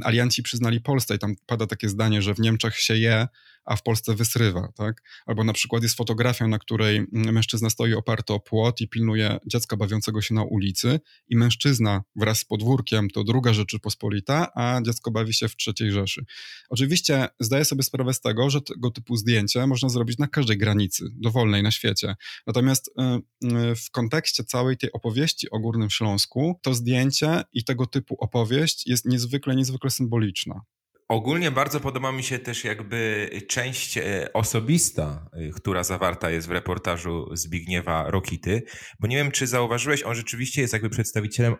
alianci 0.03 0.43
przyznali 0.43 0.81
Polsce 0.81 1.15
i 1.15 1.19
tam 1.19 1.35
pada 1.45 1.67
takie 1.67 1.89
zdanie, 1.89 2.21
że 2.21 2.33
w 2.33 2.39
Niemczech 2.39 2.79
się 2.79 2.97
je, 2.97 3.27
a 3.65 3.75
w 3.75 3.83
Polsce 3.83 4.15
wysrywa, 4.15 4.71
tak? 4.75 5.03
Albo 5.25 5.43
na 5.43 5.53
przykład 5.53 5.83
jest 5.83 5.97
fotografia, 5.97 6.47
na 6.47 6.59
której 6.59 7.05
mężczyzna 7.11 7.69
stoi 7.69 7.93
oparty 7.93 8.33
o 8.33 8.39
płot 8.39 8.81
i 8.81 8.87
pilnuje 8.87 9.37
dziecka 9.45 9.77
bawiącego 9.77 10.21
się 10.21 10.33
na 10.33 10.43
ulicy 10.43 10.99
i 11.29 11.35
mężczyzna 11.45 12.03
wraz 12.15 12.39
z 12.39 12.45
podwórkiem 12.45 13.09
to 13.09 13.23
druga 13.23 13.53
Rzeczypospolita, 13.53 14.47
a 14.55 14.81
dziecko 14.81 15.11
bawi 15.11 15.33
się 15.33 15.47
w 15.47 15.55
trzeciej 15.55 15.91
Rzeszy. 15.91 16.25
Oczywiście 16.69 17.27
zdaję 17.39 17.65
sobie 17.65 17.83
sprawę 17.83 18.13
z 18.13 18.21
tego, 18.21 18.49
że 18.49 18.61
tego 18.61 18.91
typu 18.91 19.15
zdjęcie 19.15 19.67
można 19.67 19.89
zrobić 19.89 20.17
na 20.17 20.27
każdej 20.27 20.57
granicy 20.57 21.05
dowolnej 21.13 21.63
na 21.63 21.71
świecie. 21.71 22.15
Natomiast 22.47 22.87
y, 22.87 23.47
y, 23.47 23.75
w 23.75 23.91
kontekście 23.91 24.43
całej 24.43 24.77
tej 24.77 24.91
opowieści 24.91 25.49
o 25.49 25.59
Górnym 25.59 25.89
Śląsku, 25.89 26.59
to 26.61 26.73
zdjęcie 26.73 27.43
i 27.53 27.63
tego 27.63 27.85
typu 27.85 28.15
opowieść 28.19 28.87
jest 28.87 29.05
niezwykle, 29.05 29.55
niezwykle 29.55 29.89
symboliczna. 29.89 30.61
Ogólnie 31.09 31.51
bardzo 31.51 31.79
podoba 31.79 32.11
mi 32.11 32.23
się 32.23 32.39
też 32.39 32.63
jakby 32.63 33.29
część 33.47 33.97
e, 33.97 34.29
osobista, 34.33 35.29
e, 35.33 35.49
która 35.49 35.83
zawarta 35.83 36.29
jest 36.29 36.47
w 36.47 36.51
reportażu 36.51 37.35
Zbigniewa 37.35 38.09
Rokity, 38.09 38.63
bo 38.99 39.07
nie 39.07 39.17
wiem, 39.17 39.31
czy 39.31 39.47
zauważyłeś, 39.47 40.03
on 40.03 40.15
rzeczywiście 40.15 40.61
jest 40.61 40.73
jakby 40.73 40.89
przedstawicielem 40.89 41.55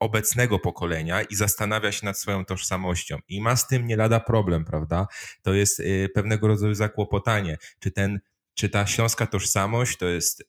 obecnego 0.00 0.58
pokolenia 0.58 1.22
i 1.22 1.34
zastanawia 1.34 1.92
się 1.92 2.06
nad 2.06 2.18
swoją 2.18 2.44
tożsamością 2.44 3.18
i 3.28 3.40
ma 3.40 3.56
z 3.56 3.66
tym 3.66 3.86
nie 3.86 3.96
lada 3.96 4.20
problem, 4.20 4.64
prawda? 4.64 5.06
To 5.42 5.54
jest 5.54 5.80
e, 5.80 6.08
pewnego 6.08 6.48
rodzaju 6.48 6.74
zakłopotanie. 6.74 7.58
Czy, 7.80 7.90
ten, 7.90 8.20
czy 8.54 8.68
ta 8.68 8.86
śląska 8.86 9.26
tożsamość 9.26 9.96
to 9.98 10.06
jest, 10.06 10.44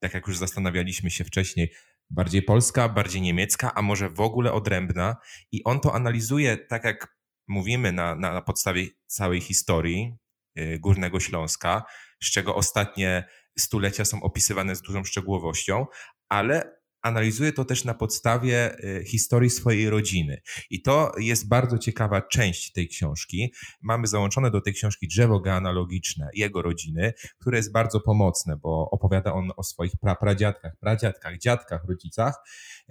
tak 0.00 0.14
jak 0.14 0.26
już 0.26 0.36
zastanawialiśmy 0.38 1.10
się 1.10 1.24
wcześniej, 1.24 1.72
bardziej 2.10 2.42
polska, 2.42 2.88
bardziej 2.88 3.22
niemiecka, 3.22 3.74
a 3.74 3.82
może 3.82 4.10
w 4.10 4.20
ogóle 4.20 4.52
odrębna 4.52 5.16
i 5.52 5.64
on 5.64 5.80
to 5.80 5.94
analizuje 5.94 6.56
tak 6.56 6.84
jak 6.84 7.21
mówimy 7.52 7.92
na, 7.92 8.14
na, 8.14 8.32
na 8.32 8.42
podstawie 8.42 8.86
całej 9.06 9.40
historii, 9.40 10.16
y, 10.58 10.78
Górnego 10.78 11.20
Śląska, 11.20 11.84
z 12.22 12.30
czego 12.30 12.54
ostatnie 12.54 13.24
stulecia 13.58 14.04
są 14.04 14.22
opisywane 14.22 14.76
z 14.76 14.82
dużą 14.82 15.04
szczegółowością, 15.04 15.86
ale 16.28 16.81
analizuje 17.02 17.52
to 17.52 17.64
też 17.64 17.84
na 17.84 17.94
podstawie 17.94 18.84
y, 18.84 19.04
historii 19.04 19.50
swojej 19.50 19.90
rodziny. 19.90 20.42
I 20.70 20.82
to 20.82 21.12
jest 21.18 21.48
bardzo 21.48 21.78
ciekawa 21.78 22.22
część 22.22 22.72
tej 22.72 22.88
książki. 22.88 23.52
Mamy 23.82 24.06
załączone 24.06 24.50
do 24.50 24.60
tej 24.60 24.72
książki 24.72 25.08
drzewo 25.08 25.40
genealogiczne 25.40 26.30
jego 26.34 26.62
rodziny, 26.62 27.12
które 27.38 27.56
jest 27.56 27.72
bardzo 27.72 28.00
pomocne, 28.00 28.56
bo 28.56 28.90
opowiada 28.90 29.32
on 29.32 29.52
o 29.56 29.62
swoich 29.62 29.92
prapradziadkach, 30.00 30.76
pradziadkach, 30.80 31.38
dziadkach, 31.38 31.84
rodzicach 31.88 32.34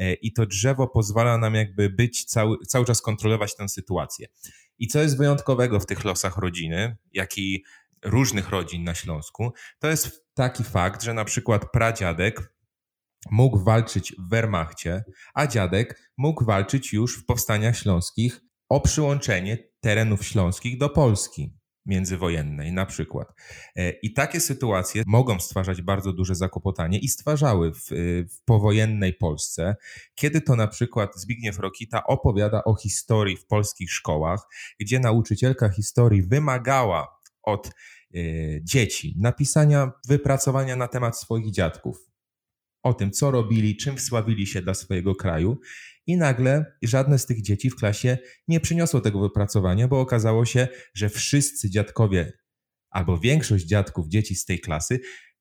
y, 0.01 0.13
i 0.13 0.33
to 0.33 0.45
drzewo 0.45 0.87
pozwala 0.87 1.37
nam 1.37 1.55
jakby 1.55 1.89
być 1.89 2.25
cały, 2.25 2.57
cały 2.67 2.85
czas 2.85 3.01
kontrolować 3.01 3.55
tę 3.55 3.69
sytuację. 3.69 4.27
I 4.79 4.87
co 4.87 5.01
jest 5.01 5.17
wyjątkowego 5.17 5.79
w 5.79 5.85
tych 5.85 6.03
losach 6.03 6.37
rodziny, 6.37 6.97
jak 7.13 7.37
i 7.37 7.63
różnych 8.03 8.49
rodzin 8.49 8.83
na 8.83 8.95
Śląsku, 8.95 9.53
to 9.79 9.87
jest 9.87 10.25
taki 10.33 10.63
fakt, 10.63 11.03
że 11.03 11.13
na 11.13 11.25
przykład 11.25 11.71
pradziadek 11.71 12.53
mógł 13.31 13.59
walczyć 13.63 14.15
w 14.19 14.29
Wehrmachcie, 14.29 15.03
a 15.33 15.47
dziadek 15.47 16.11
mógł 16.17 16.45
walczyć 16.45 16.93
już 16.93 17.19
w 17.19 17.25
powstaniach 17.25 17.77
śląskich 17.77 18.41
o 18.69 18.81
przyłączenie 18.81 19.57
terenów 19.79 20.25
śląskich 20.25 20.77
do 20.77 20.89
Polski 20.89 21.61
międzywojennej 21.85 22.73
na 22.73 22.85
przykład. 22.85 23.27
E, 23.75 23.91
I 23.91 24.13
takie 24.13 24.39
sytuacje 24.39 25.03
mogą 25.05 25.39
stwarzać 25.39 25.81
bardzo 25.81 26.13
duże 26.13 26.35
zakłopotanie 26.35 26.99
i 26.99 27.07
stwarzały 27.07 27.73
w, 27.73 27.85
w, 27.89 28.43
powojennej 28.45 29.13
Polsce, 29.13 29.75
kiedy 30.15 30.41
to 30.41 30.55
na 30.55 30.67
przykład 30.67 31.15
Zbigniew 31.15 31.59
Rokita 31.59 32.03
opowiada 32.03 32.63
o 32.63 32.75
historii 32.75 33.37
w 33.37 33.45
polskich 33.45 33.91
szkołach, 33.91 34.47
gdzie 34.79 34.99
nauczycielka 34.99 35.69
historii 35.69 36.23
wymagała 36.23 37.19
od 37.43 37.71
y, 38.15 38.61
dzieci 38.63 39.15
napisania 39.19 39.91
wypracowania 40.07 40.75
na 40.75 40.87
temat 40.87 41.19
swoich 41.19 41.51
dziadków 41.51 42.10
o 42.83 42.93
tym, 42.93 43.11
co 43.11 43.31
robili, 43.31 43.77
czym 43.77 43.97
wsławili 43.97 44.47
się 44.47 44.61
dla 44.61 44.73
swojego 44.73 45.15
kraju. 45.15 45.59
I 46.07 46.17
nagle 46.17 46.65
żadne 46.83 47.19
z 47.19 47.25
tych 47.25 47.41
dzieci 47.41 47.69
w 47.69 47.75
klasie 47.75 48.17
nie 48.47 48.59
przyniosło 48.59 49.01
tego 49.01 49.19
wypracowania, 49.19 49.87
bo 49.87 49.99
okazało 49.99 50.45
się, 50.45 50.67
że 50.93 51.09
wszyscy 51.09 51.69
dziadkowie 51.69 52.33
albo 52.89 53.17
większość 53.17 53.65
dziadków 53.65 54.07
dzieci 54.07 54.35
z 54.35 54.45
tej 54.45 54.59
klasy 54.59 54.99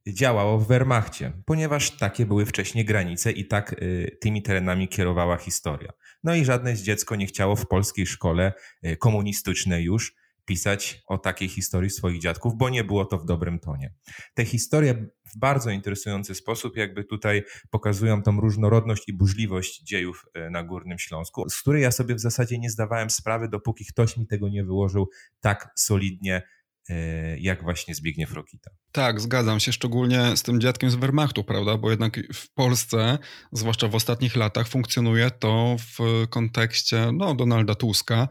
działało 0.09 0.59
w 0.59 0.69
Wehrmachcie, 0.69 1.33
ponieważ 1.45 1.91
takie 1.91 2.27
były 2.27 2.47
wcześniej 2.47 2.85
granice 2.85 3.33
i 3.33 3.47
tak 3.47 3.73
y, 3.73 4.19
tymi 4.21 4.43
terenami 4.43 4.89
kierowała 4.89 5.37
historia. 5.37 5.93
No 6.25 6.35
i 6.35 6.45
żadne 6.45 6.77
z 6.77 6.83
dziecko 6.83 7.17
nie 7.17 7.27
chciało 7.27 7.57
w 7.57 7.69
polskiej 7.69 8.07
szkole 8.07 8.53
y, 8.87 8.97
komunistycznej 8.97 9.85
już 9.85 10.15
pisać 10.45 11.03
o 11.07 11.19
takiej 11.19 11.49
historii 11.49 11.91
swoich 11.91 12.21
dziadków, 12.21 12.57
bo 12.57 12.69
nie 12.69 12.85
było 12.85 13.05
to 13.05 13.19
w 13.19 13.25
dobrym 13.25 13.59
tonie. 13.59 13.95
Te 14.35 14.45
historie 14.45 14.95
w 15.35 15.39
bardzo 15.39 15.71
interesujący 15.71 16.35
sposób 16.35 16.77
jakby 16.77 17.05
tutaj 17.05 17.43
pokazują 17.71 18.23
tą 18.23 18.41
różnorodność 18.41 19.09
i 19.09 19.13
burzliwość 19.13 19.83
dziejów 19.83 20.27
e, 20.35 20.51
na 20.51 20.63
Górnym 20.63 20.99
Śląsku, 20.99 21.51
z 21.51 21.61
której 21.61 21.83
ja 21.83 21.91
sobie 21.91 22.15
w 22.15 22.21
zasadzie 22.21 22.59
nie 22.59 22.71
zdawałem 22.71 23.11
sprawy, 23.11 23.49
dopóki 23.49 23.85
ktoś 23.85 24.17
mi 24.17 24.27
tego 24.27 24.49
nie 24.49 24.65
wyłożył 24.65 25.09
tak 25.41 25.69
solidnie 25.77 26.43
e, 26.89 27.39
jak 27.39 27.63
właśnie 27.63 27.95
Zbigniew 27.95 28.33
Rokita. 28.33 28.71
Tak, 28.93 29.21
zgadzam 29.21 29.61
się, 29.61 29.73
szczególnie 29.73 30.37
z 30.37 30.43
tym 30.43 30.61
dziadkiem 30.61 30.91
z 30.91 30.95
Wehrmachtu, 30.95 31.45
prawda? 31.45 31.77
Bo 31.77 31.91
jednak 31.91 32.21
w 32.35 32.55
Polsce, 32.55 33.19
zwłaszcza 33.53 33.89
w 33.89 33.95
ostatnich 33.95 34.37
latach, 34.37 34.69
funkcjonuje 34.69 35.31
to 35.31 35.77
w 35.79 36.27
kontekście 36.29 37.11
no, 37.13 37.35
Donalda 37.35 37.75
Tuska, 37.75 38.29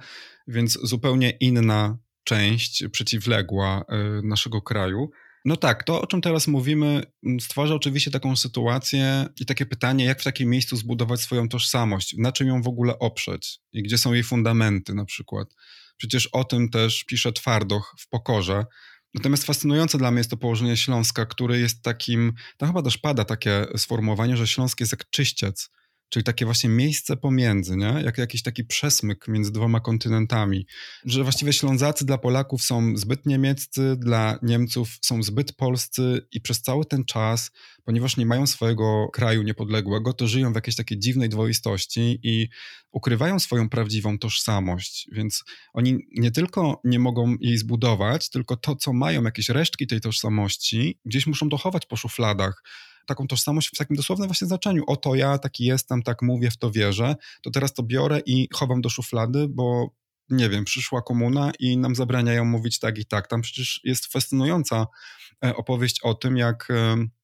więc 0.50 0.80
zupełnie 0.84 1.30
inna 1.30 1.98
część 2.24 2.84
przeciwległa 2.92 3.82
y, 3.82 4.28
naszego 4.28 4.62
kraju. 4.62 5.10
No 5.46 5.58
tak, 5.58 5.84
to 5.84 6.02
o 6.02 6.08
czym 6.08 6.22
teraz 6.22 6.48
mówimy 6.48 7.04
stwarza 7.40 7.76
oczywiście 7.76 8.12
taką 8.12 8.36
sytuację 8.36 9.26
i 9.40 9.46
takie 9.46 9.66
pytanie, 9.66 10.06
jak 10.06 10.22
w 10.22 10.24
takim 10.24 10.50
miejscu 10.50 10.76
zbudować 10.78 11.22
swoją 11.22 11.50
tożsamość, 11.50 12.16
na 12.18 12.32
czym 12.32 12.48
ją 12.48 12.62
w 12.62 12.68
ogóle 12.68 13.00
oprzeć 13.00 13.60
i 13.74 13.84
gdzie 13.84 13.98
są 13.98 14.14
jej 14.14 14.24
fundamenty 14.24 14.94
na 14.94 15.06
przykład. 15.06 15.56
Przecież 15.98 16.28
o 16.28 16.44
tym 16.44 16.70
też 16.70 17.04
pisze 17.04 17.34
Twardoch 17.34 17.96
w 18.00 18.10
Pokorze. 18.10 18.66
Natomiast 19.14 19.46
fascynujące 19.46 19.98
dla 19.98 20.12
mnie 20.12 20.20
jest 20.20 20.30
to 20.30 20.38
położenie 20.38 20.78
Śląska, 20.78 21.26
który 21.26 21.60
jest 21.60 21.84
takim, 21.84 22.34
tam 22.58 22.70
chyba 22.70 22.82
też 22.82 22.98
pada 22.98 23.26
takie 23.26 23.66
sformułowanie, 23.78 24.38
że 24.38 24.48
Śląsk 24.48 24.80
jest 24.80 24.92
jak 24.92 25.10
czyściec 25.10 25.70
czyli 26.10 26.24
takie 26.24 26.46
właśnie 26.46 26.70
miejsce 26.70 27.18
pomiędzy, 27.18 27.78
nie? 27.78 28.02
jak 28.06 28.18
jakiś 28.18 28.44
taki 28.44 28.64
przesmyk 28.64 29.28
między 29.28 29.52
dwoma 29.52 29.80
kontynentami, 29.80 30.66
że 31.06 31.24
właściwie 31.24 31.54
Ślązacy 31.54 32.06
dla 32.06 32.18
Polaków 32.18 32.64
są 32.64 32.98
zbyt 32.98 33.26
niemieccy, 33.26 33.96
dla 33.98 34.40
Niemców 34.42 34.98
są 35.02 35.24
zbyt 35.24 35.54
polscy 35.54 36.28
i 36.32 36.42
przez 36.42 36.62
cały 36.62 36.86
ten 36.86 37.06
czas, 37.06 37.52
ponieważ 37.84 38.18
nie 38.18 38.26
mają 38.26 38.48
swojego 38.48 39.08
kraju 39.14 39.42
niepodległego, 39.42 40.14
to 40.14 40.28
żyją 40.28 40.52
w 40.52 40.56
jakiejś 40.56 40.76
takiej 40.76 41.00
dziwnej 41.00 41.30
dwoistości 41.30 42.20
i 42.24 42.50
ukrywają 42.92 43.40
swoją 43.40 43.70
prawdziwą 43.70 44.20
tożsamość, 44.20 45.08
więc 45.12 45.44
oni 45.74 45.98
nie 46.18 46.32
tylko 46.32 46.82
nie 46.84 47.00
mogą 47.00 47.36
jej 47.40 47.58
zbudować, 47.58 48.30
tylko 48.30 48.56
to, 48.56 48.76
co 48.76 48.94
mają, 48.94 49.24
jakieś 49.24 49.50
resztki 49.50 49.88
tej 49.88 50.02
tożsamości, 50.02 51.00
gdzieś 51.06 51.28
muszą 51.28 51.50
dochować 51.50 51.86
po 51.86 51.96
szufladach, 51.96 52.64
taką 53.10 53.28
tożsamość 53.28 53.68
w 53.68 53.78
takim 53.78 53.96
dosłownym 53.96 54.28
właśnie 54.28 54.48
znaczeniu. 54.48 54.84
Oto 54.88 55.16
ja 55.16 55.38
taki 55.38 55.66
jestem, 55.66 56.04
tak 56.04 56.22
mówię, 56.22 56.52
w 56.52 56.58
to 56.58 56.72
wierzę, 56.72 57.16
to 57.42 57.52
teraz 57.52 57.74
to 57.74 57.84
biorę 57.84 58.22
i 58.26 58.48
chowam 58.54 58.82
do 58.82 58.90
szuflady, 58.90 59.48
bo 59.50 59.90
nie 60.30 60.50
wiem, 60.50 60.66
przyszła 60.66 61.02
komuna 61.02 61.52
i 61.60 61.78
nam 61.78 61.96
zabraniają 61.96 62.46
mówić 62.46 62.80
tak 62.80 62.98
i 62.98 63.06
tak. 63.06 63.28
Tam 63.28 63.42
przecież 63.42 63.82
jest 63.84 64.06
fascynująca 64.06 64.88
e, 65.46 65.56
opowieść 65.56 66.02
o 66.04 66.14
tym, 66.14 66.38
jak 66.38 66.68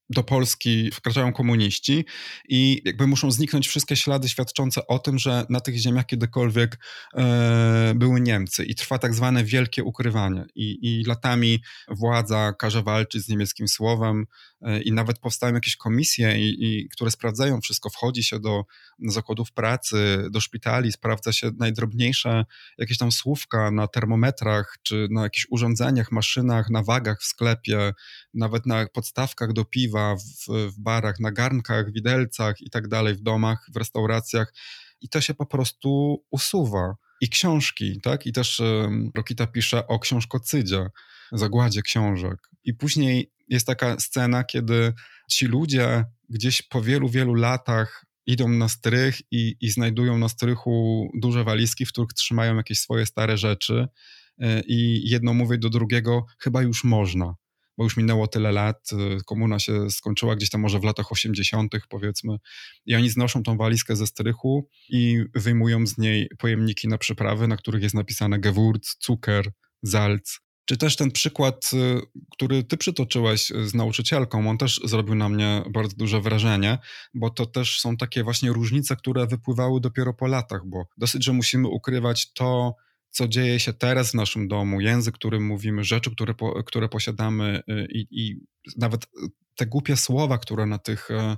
do 0.09 0.23
Polski 0.23 0.91
wkraczają 0.91 1.33
komuniści 1.33 2.05
i 2.49 2.81
jakby 2.85 3.07
muszą 3.07 3.31
zniknąć 3.31 3.67
wszystkie 3.67 3.95
ślady 3.95 4.29
świadczące 4.29 4.87
o 4.87 4.99
tym, 4.99 5.19
że 5.19 5.45
na 5.49 5.59
tych 5.59 5.77
ziemiach 5.77 6.05
kiedykolwiek 6.05 6.79
e, 7.15 7.93
były 7.95 8.21
Niemcy 8.21 8.65
i 8.65 8.75
trwa 8.75 8.99
tak 8.99 9.13
zwane 9.13 9.43
wielkie 9.43 9.83
ukrywanie. 9.83 10.45
I, 10.55 10.77
i 10.81 11.03
latami 11.03 11.59
władza 11.87 12.53
każe 12.53 12.83
walczyć 12.83 13.23
z 13.23 13.29
niemieckim 13.29 13.67
słowem 13.67 14.25
e, 14.61 14.81
i 14.81 14.91
nawet 14.91 15.19
powstają 15.19 15.53
jakieś 15.53 15.75
komisje, 15.75 16.39
i, 16.39 16.65
i, 16.65 16.89
które 16.89 17.11
sprawdzają 17.11 17.61
wszystko, 17.61 17.89
wchodzi 17.89 18.23
się 18.23 18.39
do 18.39 18.63
zakładów 18.99 19.51
pracy, 19.51 20.27
do 20.31 20.41
szpitali, 20.41 20.91
sprawdza 20.91 21.33
się 21.33 21.51
najdrobniejsze 21.59 22.45
jakieś 22.77 22.97
tam 22.97 23.11
słówka 23.11 23.71
na 23.71 23.87
termometrach, 23.87 24.77
czy 24.83 25.07
na 25.11 25.23
jakichś 25.23 25.47
urządzeniach, 25.49 26.11
maszynach, 26.11 26.69
na 26.69 26.83
wagach 26.83 27.21
w 27.21 27.25
sklepie, 27.25 27.93
nawet 28.33 28.65
na 28.65 28.87
podstawkach 28.87 29.53
do 29.53 29.65
piwa, 29.65 29.94
w, 29.99 30.47
w 30.71 30.79
barach, 30.79 31.19
na 31.19 31.31
garnkach, 31.31 31.91
widelcach 31.91 32.61
i 32.61 32.69
tak 32.69 32.87
dalej, 32.87 33.15
w 33.15 33.21
domach, 33.21 33.67
w 33.73 33.77
restauracjach. 33.77 34.53
I 35.01 35.09
to 35.09 35.21
się 35.21 35.33
po 35.33 35.45
prostu 35.45 36.23
usuwa. 36.31 36.95
I 37.21 37.29
książki, 37.29 38.01
tak? 38.01 38.27
I 38.27 38.33
też 38.33 38.59
um, 38.59 39.11
Rokita 39.15 39.47
pisze 39.47 39.87
o 39.87 39.99
książkocydzie, 39.99 40.87
zagładzie 41.31 41.81
książek. 41.81 42.49
I 42.63 42.73
później 42.73 43.31
jest 43.49 43.67
taka 43.67 43.99
scena, 43.99 44.43
kiedy 44.43 44.93
ci 45.31 45.45
ludzie 45.45 46.05
gdzieś 46.29 46.61
po 46.61 46.81
wielu, 46.81 47.09
wielu 47.09 47.33
latach 47.33 48.05
idą 48.25 48.49
na 48.49 48.69
strych 48.69 49.21
i, 49.31 49.55
i 49.61 49.69
znajdują 49.69 50.17
na 50.17 50.29
strychu 50.29 51.07
duże 51.13 51.43
walizki, 51.43 51.85
w 51.85 51.91
których 51.91 52.13
trzymają 52.13 52.55
jakieś 52.55 52.79
swoje 52.79 53.05
stare 53.05 53.37
rzeczy. 53.37 53.87
E, 54.39 54.61
I 54.61 55.09
jedno 55.09 55.33
mówi 55.33 55.59
do 55.59 55.69
drugiego, 55.69 56.25
chyba 56.39 56.61
już 56.61 56.83
można 56.83 57.35
bo 57.77 57.83
już 57.83 57.97
minęło 57.97 58.27
tyle 58.27 58.51
lat, 58.51 58.89
y, 58.91 59.23
komuna 59.25 59.59
się 59.59 59.89
skończyła 59.89 60.35
gdzieś 60.35 60.49
tam 60.49 60.61
może 60.61 60.79
w 60.79 60.83
latach 60.83 61.11
80., 61.11 61.75
powiedzmy, 61.89 62.37
i 62.85 62.95
oni 62.95 63.09
znoszą 63.09 63.43
tą 63.43 63.57
walizkę 63.57 63.95
ze 63.95 64.07
strychu 64.07 64.69
i 64.89 65.23
wyjmują 65.35 65.87
z 65.87 65.97
niej 65.97 66.29
pojemniki 66.37 66.87
na 66.87 66.97
przyprawy, 66.97 67.47
na 67.47 67.57
których 67.57 67.83
jest 67.83 67.95
napisane 67.95 68.39
Gewurz, 68.39 68.95
cukier, 68.99 69.51
Salz. 69.85 70.39
Czy 70.65 70.77
też 70.77 70.95
ten 70.95 71.11
przykład, 71.11 71.71
y, 71.73 72.01
który 72.31 72.63
ty 72.63 72.77
przytoczyłeś 72.77 73.51
z 73.65 73.73
nauczycielką, 73.73 74.49
on 74.49 74.57
też 74.57 74.81
zrobił 74.83 75.15
na 75.15 75.29
mnie 75.29 75.63
bardzo 75.69 75.95
duże 75.97 76.21
wrażenie, 76.21 76.77
bo 77.13 77.29
to 77.29 77.45
też 77.45 77.79
są 77.79 77.97
takie 77.97 78.23
właśnie 78.23 78.49
różnice, 78.49 78.95
które 78.95 79.27
wypływały 79.27 79.81
dopiero 79.81 80.13
po 80.13 80.27
latach, 80.27 80.61
bo 80.65 80.85
dosyć, 80.97 81.25
że 81.25 81.33
musimy 81.33 81.67
ukrywać 81.67 82.33
to, 82.33 82.75
co 83.15 83.27
dzieje 83.27 83.59
się 83.59 83.73
teraz 83.73 84.11
w 84.11 84.13
naszym 84.13 84.47
domu, 84.47 84.81
język, 84.81 85.15
którym 85.15 85.45
mówimy, 85.45 85.83
rzeczy, 85.83 86.11
które, 86.11 86.33
po, 86.33 86.63
które 86.63 86.89
posiadamy 86.89 87.63
y, 87.69 87.87
i, 87.91 88.07
i 88.11 88.39
nawet 88.77 89.07
te 89.55 89.65
głupie 89.65 89.97
słowa, 89.97 90.37
które 90.37 90.65
na 90.65 90.77
tych 90.77 91.11
e, 91.11 91.37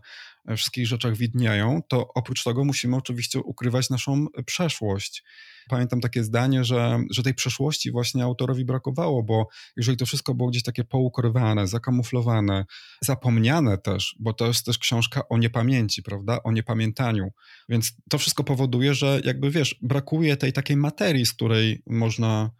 wszystkich 0.55 0.87
rzeczach 0.87 1.15
widnieją, 1.15 1.81
to 1.87 2.07
oprócz 2.15 2.43
tego 2.43 2.63
musimy 2.63 2.95
oczywiście 2.95 3.39
ukrywać 3.39 3.89
naszą 3.89 4.25
przeszłość. 4.45 5.23
Pamiętam 5.69 6.01
takie 6.01 6.23
zdanie, 6.23 6.63
że, 6.63 6.99
że 7.11 7.23
tej 7.23 7.33
przeszłości 7.33 7.91
właśnie 7.91 8.23
autorowi 8.23 8.65
brakowało, 8.65 9.23
bo 9.23 9.47
jeżeli 9.77 9.97
to 9.97 10.05
wszystko 10.05 10.33
było 10.33 10.49
gdzieś 10.49 10.63
takie 10.63 10.83
poukrywane, 10.83 11.67
zakamuflowane, 11.67 12.65
zapomniane 13.01 13.77
też, 13.77 14.15
bo 14.19 14.33
to 14.33 14.47
jest 14.47 14.65
też 14.65 14.77
książka 14.77 15.21
o 15.29 15.37
niepamięci, 15.37 16.03
prawda, 16.03 16.43
o 16.43 16.51
niepamiętaniu, 16.51 17.31
więc 17.69 17.93
to 18.09 18.17
wszystko 18.17 18.43
powoduje, 18.43 18.93
że 18.93 19.21
jakby 19.23 19.51
wiesz, 19.51 19.75
brakuje 19.81 20.37
tej 20.37 20.53
takiej 20.53 20.77
materii, 20.77 21.25
z 21.25 21.33
której 21.33 21.83
można 21.87 22.51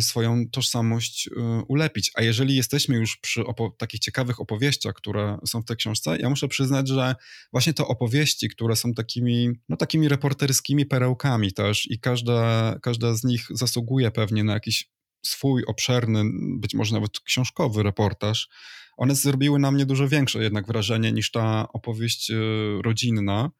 swoją 0.00 0.48
tożsamość 0.48 1.28
e, 1.28 1.62
ulepić. 1.68 2.10
A 2.14 2.22
jeżeli 2.22 2.56
jesteśmy 2.56 2.96
już 2.96 3.16
przy 3.16 3.44
takich 3.78 4.00
ciekawych 4.00 4.40
opowieściach, 4.40 4.94
które 4.94 5.38
są 5.46 5.62
w 5.62 5.64
tej 5.64 5.76
książce, 5.76 6.16
ja 6.18 6.30
muszę 6.30 6.48
przyznać, 6.48 6.88
że 6.88 7.14
właśnie 7.52 7.74
te 7.74 7.84
opowieści, 7.86 8.48
które 8.48 8.76
są 8.76 8.94
takimi, 8.94 9.50
no 9.68 9.76
takimi 9.76 10.08
reporterskimi 10.08 10.86
perełkami 10.86 11.52
też 11.52 11.90
i 11.90 12.00
każda, 12.00 12.74
każda 12.82 13.14
z 13.14 13.24
nich 13.24 13.46
zasługuje 13.50 14.10
pewnie 14.10 14.44
na 14.44 14.54
jakiś 14.54 14.90
swój 15.26 15.64
obszerny, 15.64 16.22
być 16.58 16.74
może 16.74 16.94
nawet 16.94 17.20
książkowy 17.20 17.82
reportaż, 17.82 18.48
one 18.96 19.14
zrobiły 19.14 19.58
na 19.58 19.70
mnie 19.70 19.86
dużo 19.86 20.08
większe 20.08 20.42
jednak 20.42 20.66
wrażenie 20.66 21.12
niż 21.12 21.30
ta 21.30 21.68
opowieść 21.72 22.30
e, 22.30 22.34
rodzinna. 22.82 23.50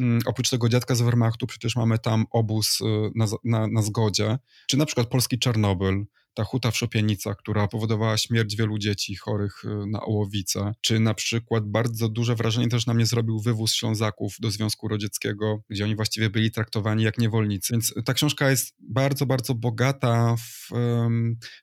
Mm, 0.00 0.18
oprócz 0.26 0.50
tego 0.50 0.68
dziadka 0.68 0.94
z 0.94 1.00
Wehrmachtu 1.00 1.46
przecież 1.46 1.76
mamy 1.76 1.98
tam 1.98 2.26
obóz 2.30 2.80
y, 2.80 2.84
na, 3.14 3.26
na, 3.44 3.66
na 3.66 3.82
zgodzie, 3.82 4.38
czy 4.66 4.76
na 4.76 4.86
przykład 4.86 5.06
polski 5.06 5.38
Czarnobyl, 5.38 6.04
ta 6.34 6.44
huta 6.44 6.70
w 6.70 6.76
Szopienicach, 6.76 7.36
która 7.36 7.68
powodowała 7.68 8.16
śmierć 8.16 8.56
wielu 8.56 8.78
dzieci 8.78 9.16
chorych 9.16 9.64
y, 9.64 9.68
na 9.86 10.00
ołowicę, 10.00 10.72
czy 10.80 11.00
na 11.00 11.14
przykład 11.14 11.64
bardzo 11.66 12.08
duże 12.08 12.34
wrażenie 12.34 12.68
też 12.68 12.86
na 12.86 12.94
mnie 12.94 13.06
zrobił 13.06 13.40
wywóz 13.40 13.74
Ślązaków 13.74 14.36
do 14.40 14.50
Związku 14.50 14.88
Radzieckiego, 14.88 15.62
gdzie 15.70 15.84
oni 15.84 15.96
właściwie 15.96 16.30
byli 16.30 16.50
traktowani 16.50 17.04
jak 17.04 17.18
niewolnicy. 17.18 17.72
Więc 17.72 17.94
ta 18.04 18.14
książka 18.14 18.50
jest 18.50 18.74
bardzo, 18.78 19.26
bardzo 19.26 19.54
bogata 19.54 20.36
w, 20.36 20.70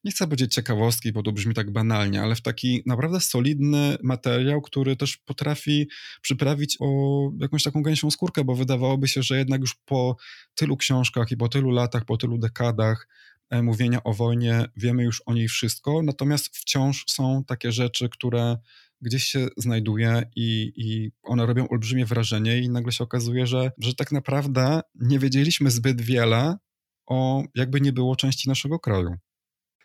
nie 0.04 0.12
chcę 0.12 0.26
powiedzieć 0.26 0.54
ciekawostki, 0.54 1.12
bo 1.12 1.24
to 1.24 1.32
brzmi 1.32 1.54
tak 1.54 1.72
banalnie, 1.72 2.22
ale 2.22 2.36
w 2.36 2.42
taki 2.42 2.84
naprawdę 2.86 3.20
solidny 3.20 3.98
materiał, 4.04 4.62
który 4.62 4.96
też 4.96 5.18
potrafi 5.18 5.90
przyprawić 6.22 6.78
o 6.80 7.22
jakąś 7.40 7.64
taką 7.64 7.82
gęsią 7.82 8.12
skórkę, 8.12 8.44
bo 8.44 8.56
wydawałoby 8.56 9.08
się, 9.08 9.24
że 9.24 9.38
jednak 9.38 9.62
już 9.62 9.76
po 9.86 10.16
tylu 10.56 10.78
książkach 10.78 11.32
i 11.32 11.38
po 11.38 11.50
tylu 11.50 11.70
latach, 11.70 12.06
po 12.06 12.18
tylu 12.18 12.38
dekadach 12.38 13.08
mówienia 13.52 14.04
o 14.04 14.14
wojnie, 14.14 14.66
wiemy 14.78 15.04
już 15.04 15.24
o 15.26 15.34
niej 15.34 15.48
wszystko, 15.48 16.02
natomiast 16.04 16.58
wciąż 16.58 17.04
są 17.08 17.44
takie 17.48 17.72
rzeczy, 17.72 18.10
które 18.10 18.58
gdzieś 19.02 19.24
się 19.24 19.48
znajduje 19.58 20.24
i, 20.36 20.74
i 20.76 21.12
one 21.24 21.46
robią 21.46 21.68
olbrzymie 21.68 22.06
wrażenie 22.06 22.60
i 22.60 22.70
nagle 22.70 22.92
się 22.92 23.04
okazuje, 23.04 23.48
że, 23.48 23.72
że 23.78 23.96
tak 23.96 24.12
naprawdę 24.12 24.82
nie 24.96 25.20
wiedzieliśmy 25.20 25.72
zbyt 25.72 26.02
wiele 26.02 26.58
o 27.06 27.44
jakby 27.56 27.82
nie 27.82 27.94
było 27.94 28.16
części 28.16 28.50
naszego 28.50 28.80
kraju. 28.80 29.16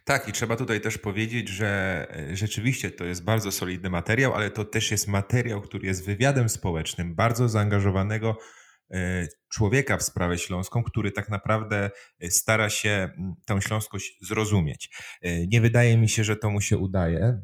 Tak, 0.05 0.29
i 0.29 0.33
trzeba 0.33 0.57
tutaj 0.57 0.81
też 0.81 0.99
powiedzieć, 0.99 1.49
że 1.49 2.07
e, 2.11 2.37
rzeczywiście 2.37 2.91
to 2.91 3.05
jest 3.05 3.25
bardzo 3.25 3.53
solidny 3.53 3.91
materiał, 3.91 4.35
ale 4.35 4.51
to 4.51 4.65
też 4.65 4.91
jest 4.91 5.09
materiał, 5.09 5.61
który 5.61 5.87
jest 5.87 6.07
wywiadem 6.07 6.49
społecznym, 6.49 7.15
bardzo 7.15 7.49
zaangażowanego 7.49 8.37
E, 8.39 8.39
człowieka 9.49 9.97
w 9.97 10.03
sprawę 10.03 10.39
śląską, 10.39 10.83
który 10.83 11.13
tak 11.13 11.29
naprawdę 11.29 11.91
e, 12.21 12.31
stara 12.31 12.71
się 12.71 13.11
tę 13.47 13.63
śląskość 13.63 14.19
zrozumieć. 14.21 14.91
E, 15.23 15.47
nie 15.47 15.61
wydaje 15.61 15.97
mi 15.97 16.09
się, 16.09 16.25
że 16.25 16.37
to 16.37 16.51
mu 16.51 16.61
się 16.61 16.79
udaje, 16.79 17.41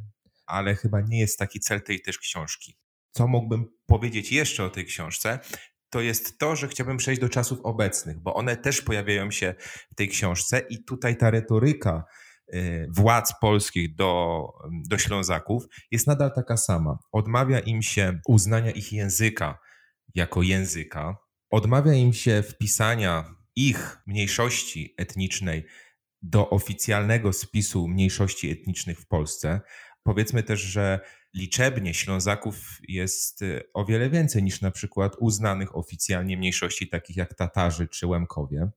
ale 0.47 0.75
chyba 0.75 1.01
nie 1.01 1.21
jest 1.21 1.39
taki 1.39 1.61
cel 1.61 1.83
tej 1.83 2.01
też 2.01 2.19
książki. 2.19 2.79
Co 3.11 3.27
mógłbym 3.27 3.65
powiedzieć 3.87 4.33
jeszcze 4.33 4.65
o 4.65 4.71
tej 4.71 4.85
książce? 4.85 5.39
To 5.91 6.01
jest 6.01 6.39
to, 6.39 6.57
że 6.57 6.69
chciałbym 6.69 6.97
przejść 6.97 7.21
do 7.21 7.29
czasów 7.29 7.61
obecnych, 7.63 8.21
bo 8.21 8.35
one 8.35 8.57
też 8.57 8.83
pojawiają 8.83 9.31
się 9.31 9.55
w 9.93 9.95
tej 9.95 10.09
książce 10.09 10.63
i 10.71 10.85
tutaj 10.85 11.17
ta 11.17 11.31
retoryka 11.31 12.05
władz 12.89 13.33
polskich 13.41 13.95
do, 13.95 14.43
do 14.89 14.99
Ślązaków 14.99 15.65
jest 15.91 16.07
nadal 16.07 16.33
taka 16.35 16.57
sama. 16.57 16.99
Odmawia 17.13 17.61
im 17.61 17.83
się 17.83 18.21
uznania 18.29 18.71
ich 18.71 18.93
języka 18.93 19.59
jako 20.15 20.43
języka, 20.43 21.17
Odmawia 21.53 21.93
im 21.93 22.13
się 22.13 22.43
wpisania 22.43 23.35
ich 23.57 23.99
mniejszości 24.07 24.95
etnicznej 24.97 25.65
do 26.23 26.51
oficjalnego 26.51 27.33
spisu 27.33 27.89
mniejszości 27.89 28.51
etnicznych 28.51 29.01
w 29.01 29.07
Polsce. 29.07 29.61
Powiedzmy 30.03 30.43
też, 30.43 30.61
że 30.61 31.01
liczebnie 31.35 31.95
Ślązaków 31.95 32.79
jest 32.89 33.43
y, 33.43 33.63
o 33.75 33.85
wiele 33.85 34.11
więcej 34.11 34.43
niż 34.43 34.61
na 34.61 34.71
przykład 34.71 35.17
uznanych 35.21 35.77
oficjalnie 35.77 36.37
mniejszości 36.37 36.89
takich 36.89 37.17
jak 37.17 37.35
Tatarzy 37.35 37.89
czy 37.89 38.07
Łemkowie. 38.07 38.71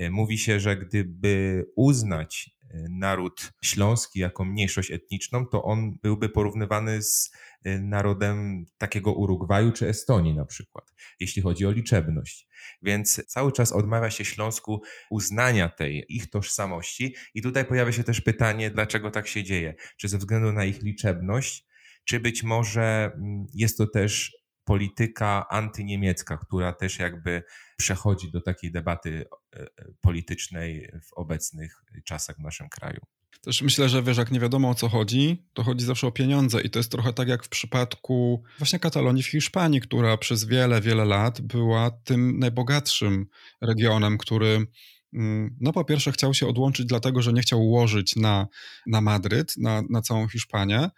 Y, 0.00 0.10
mówi 0.10 0.38
się, 0.38 0.60
że 0.60 0.76
gdyby 0.76 1.64
uznać 1.76 2.50
y, 2.64 2.86
naród 2.90 3.52
śląski 3.64 4.20
jako 4.20 4.44
mniejszość 4.44 4.90
etniczną, 4.90 5.46
to 5.46 5.62
on 5.62 5.98
byłby 6.02 6.28
porównywany 6.28 7.02
z 7.02 7.30
Y, 7.66 7.80
narodem 7.82 8.66
takiego 8.78 9.12
Urugwaju 9.12 9.72
czy 9.72 9.88
Estonii 9.88 10.34
na 10.34 10.44
przykład, 10.44 10.92
jeśli 11.20 11.42
chodzi 11.42 11.66
o 11.66 11.70
liczebność. 11.70 12.48
Więc 12.82 13.26
cały 13.26 13.52
czas 13.52 13.72
odmawia 13.72 14.10
się 14.10 14.24
Śląsku 14.24 14.82
uznania 15.10 15.68
tej 15.68 16.04
ich 16.08 16.30
tożsamości 16.30 17.14
i 17.34 17.42
tutaj 17.42 17.64
pojawia 17.64 17.92
się 17.92 18.04
też 18.04 18.20
pytanie, 18.20 18.70
dlaczego 18.70 19.10
tak 19.10 19.28
się 19.28 19.44
dzieje? 19.44 19.74
Czy 19.96 20.08
ze 20.08 20.18
względu 20.18 20.52
na 20.52 20.64
ich 20.64 20.82
liczebność, 20.82 21.66
czy 22.04 22.20
być 22.20 22.42
może 22.42 23.10
mm, 23.14 23.46
jest 23.54 23.78
to 23.78 23.86
też 23.86 24.36
polityka 24.64 25.48
antyniemiecka, 25.48 26.38
która 26.38 26.72
też 26.72 26.98
jakby 26.98 27.42
przechodzi 27.76 28.30
do 28.30 28.40
takiej 28.40 28.72
debaty 28.72 29.24
e, 29.56 29.60
e, 29.60 29.66
politycznej 30.00 30.92
w 31.02 31.12
obecnych 31.12 31.84
czasach 32.04 32.36
w 32.36 32.42
naszym 32.42 32.68
kraju. 32.68 33.00
Też 33.44 33.62
myślę, 33.62 33.88
że 33.88 34.02
wiesz, 34.02 34.16
jak 34.16 34.30
nie 34.30 34.40
wiadomo 34.40 34.70
o 34.70 34.74
co 34.74 34.88
chodzi, 34.88 35.46
to 35.52 35.62
chodzi 35.62 35.84
zawsze 35.84 36.06
o 36.06 36.12
pieniądze 36.12 36.60
i 36.60 36.70
to 36.70 36.78
jest 36.78 36.90
trochę 36.90 37.12
tak 37.12 37.28
jak 37.28 37.44
w 37.44 37.48
przypadku 37.48 38.42
właśnie 38.58 38.78
Katalonii 38.78 39.22
w 39.22 39.26
Hiszpanii, 39.26 39.80
która 39.80 40.16
przez 40.16 40.44
wiele, 40.44 40.80
wiele 40.80 41.04
lat 41.04 41.40
była 41.40 41.90
tym 41.90 42.38
najbogatszym 42.38 43.26
regionem, 43.60 44.18
który 44.18 44.66
mm, 45.14 45.56
no 45.60 45.72
po 45.72 45.84
pierwsze 45.84 46.12
chciał 46.12 46.34
się 46.34 46.46
odłączyć 46.46 46.86
dlatego, 46.86 47.22
że 47.22 47.32
nie 47.32 47.42
chciał 47.42 47.60
ułożyć 47.62 48.16
na, 48.16 48.46
na 48.86 49.00
Madryt, 49.00 49.56
na, 49.56 49.82
na 49.90 50.02
całą 50.02 50.28
Hiszpanię, 50.28 50.90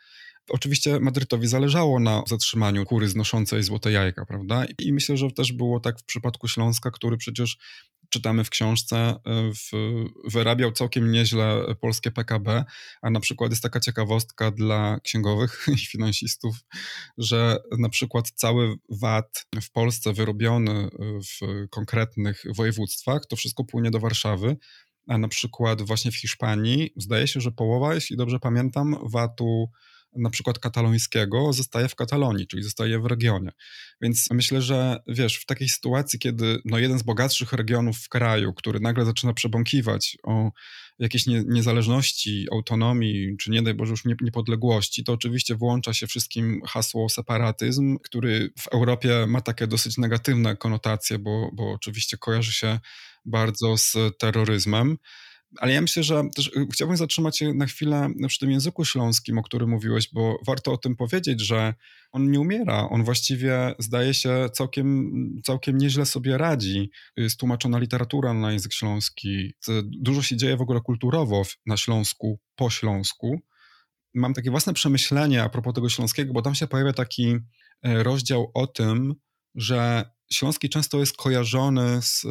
Oczywiście 0.49 1.01
Madrytowi 1.01 1.47
zależało 1.47 2.01
na 2.01 2.23
zatrzymaniu 2.27 2.85
kury 2.85 3.09
znoszącej 3.09 3.63
złote 3.63 3.93
jajka, 3.93 4.27
prawda? 4.27 4.65
I 4.79 4.93
myślę, 4.93 5.17
że 5.17 5.31
też 5.31 5.53
było 5.53 5.81
tak 5.81 6.01
w 6.01 6.05
przypadku 6.05 6.49
Śląska, 6.49 6.91
który 6.91 7.17
przecież 7.17 7.59
czytamy 8.11 8.45
w 8.45 8.51
książce, 8.51 8.97
e, 8.97 9.21
w, 9.53 9.71
wyrabiał 10.25 10.73
całkiem 10.73 11.11
nieźle 11.11 11.75
polskie 11.81 12.11
PKB, 12.11 12.65
a 13.03 13.11
na 13.11 13.21
przykład 13.21 13.51
jest 13.51 13.63
taka 13.63 13.81
ciekawostka 13.81 14.51
dla 14.51 15.01
księgowych 15.01 15.67
i 15.83 15.87
finansistów, 15.87 16.57
że 17.19 17.59
na 17.79 17.89
przykład 17.89 18.31
cały 18.31 18.75
VAT 18.91 19.47
w 19.63 19.71
Polsce 19.71 20.13
wyrobiony 20.13 20.89
w 21.01 21.67
konkretnych 21.71 22.45
województwach, 22.55 23.27
to 23.27 23.37
wszystko 23.37 23.65
płynie 23.65 23.91
do 23.91 24.01
Warszawy, 24.01 24.57
a 25.09 25.19
na 25.19 25.29
przykład 25.29 25.83
właśnie 25.83 26.11
w 26.11 26.17
Hiszpanii 26.17 26.93
zdaje 26.97 27.29
się, 27.29 27.41
że 27.41 27.53
połowa, 27.53 27.95
jeśli 27.95 28.17
dobrze 28.17 28.39
pamiętam, 28.39 28.97
VAT-u 29.03 29.71
na 30.19 30.31
przykład 30.31 30.59
katalońskiego 30.59 31.53
zostaje 31.53 31.89
w 31.89 31.95
Katalonii, 31.95 32.47
czyli 32.47 32.63
zostaje 32.63 33.01
w 33.01 33.07
regionie. 33.07 33.51
Więc 34.01 34.29
myślę, 34.31 34.63
że 34.63 35.03
wiesz, 35.09 35.37
w 35.37 35.47
takiej 35.47 35.69
sytuacji, 35.69 36.19
kiedy 36.19 36.59
no, 36.65 36.79
jeden 36.79 36.99
z 36.99 37.03
bogatszych 37.03 37.53
regionów 37.53 37.99
w 37.99 38.09
kraju, 38.09 38.55
który 38.55 38.81
nagle 38.81 39.05
zaczyna 39.05 39.33
przebąkiwać 39.33 40.17
o 40.23 40.51
jakiejś 40.99 41.27
nie, 41.27 41.43
niezależności, 41.47 42.47
autonomii, 42.53 43.37
czy 43.37 43.51
nie 43.51 43.63
daj 43.63 43.75
Boże 43.75 43.91
już 43.91 44.05
nie, 44.05 44.15
niepodległości, 44.21 45.05
to 45.05 45.13
oczywiście 45.13 45.55
włącza 45.55 45.95
się 45.95 46.07
wszystkim 46.07 46.61
hasło 46.67 47.09
separatyzm, 47.09 47.99
który 48.03 48.53
w 48.59 48.69
Europie 48.69 49.27
ma 49.27 49.41
takie 49.41 49.67
dosyć 49.67 49.99
negatywne 49.99 50.57
konotacje, 50.57 51.19
bo, 51.19 51.51
bo 51.53 51.73
oczywiście 51.73 52.17
kojarzy 52.19 52.53
się 52.53 52.81
bardzo 53.25 53.77
z 53.77 53.97
terroryzmem. 54.19 54.97
Ale 55.59 55.73
ja 55.73 55.81
myślę, 55.81 56.03
że 56.03 56.23
też 56.35 56.47
y, 56.47 56.67
chciałbym 56.73 56.97
zatrzymać 56.97 57.39
się 57.39 57.55
na 57.55 57.67
chwilę 57.67 58.09
przy 58.29 58.39
tym 58.39 58.51
języku 58.51 58.85
śląskim, 58.85 59.39
o 59.39 59.43
którym 59.43 59.71
mówiłeś, 59.71 60.09
bo 60.13 60.39
warto 60.47 60.73
o 60.73 60.79
tym 60.79 60.97
powiedzieć, 60.97 61.41
że 61.41 61.75
on 62.13 62.31
nie 62.31 62.41
umiera. 62.41 62.89
On 62.89 63.05
właściwie 63.05 63.75
zdaje 63.79 64.15
się 64.15 64.49
całkiem, 64.53 65.13
całkiem 65.45 65.79
nieźle 65.79 66.07
sobie 66.07 66.39
radzi. 66.39 66.91
Jest 67.17 67.41
tłumaczona 67.41 67.79
literatura 67.79 68.35
na 68.35 68.53
język 68.53 68.73
śląski. 68.73 69.53
Dużo 69.85 70.23
się 70.23 70.37
dzieje 70.37 70.57
w 70.57 70.61
ogóle 70.61 70.81
kulturowo 70.81 71.43
na 71.67 71.77
Śląsku, 71.77 72.41
po 72.57 72.71
Śląsku. 72.71 73.41
Mam 74.15 74.35
takie 74.35 74.51
własne 74.51 74.75
przemyślenie 74.75 75.43
a 75.43 75.49
propos 75.49 75.75
tego 75.75 75.89
śląskiego, 75.89 76.33
bo 76.33 76.43
tam 76.43 76.55
się 76.55 76.67
pojawia 76.67 76.93
taki 76.93 77.37
e, 77.83 78.03
rozdział 78.03 78.51
o 78.55 78.67
tym, 78.67 79.15
że 79.55 80.11
śląski 80.33 80.69
często 80.69 80.99
jest 80.99 81.17
kojarzony 81.17 82.03
z 82.03 82.27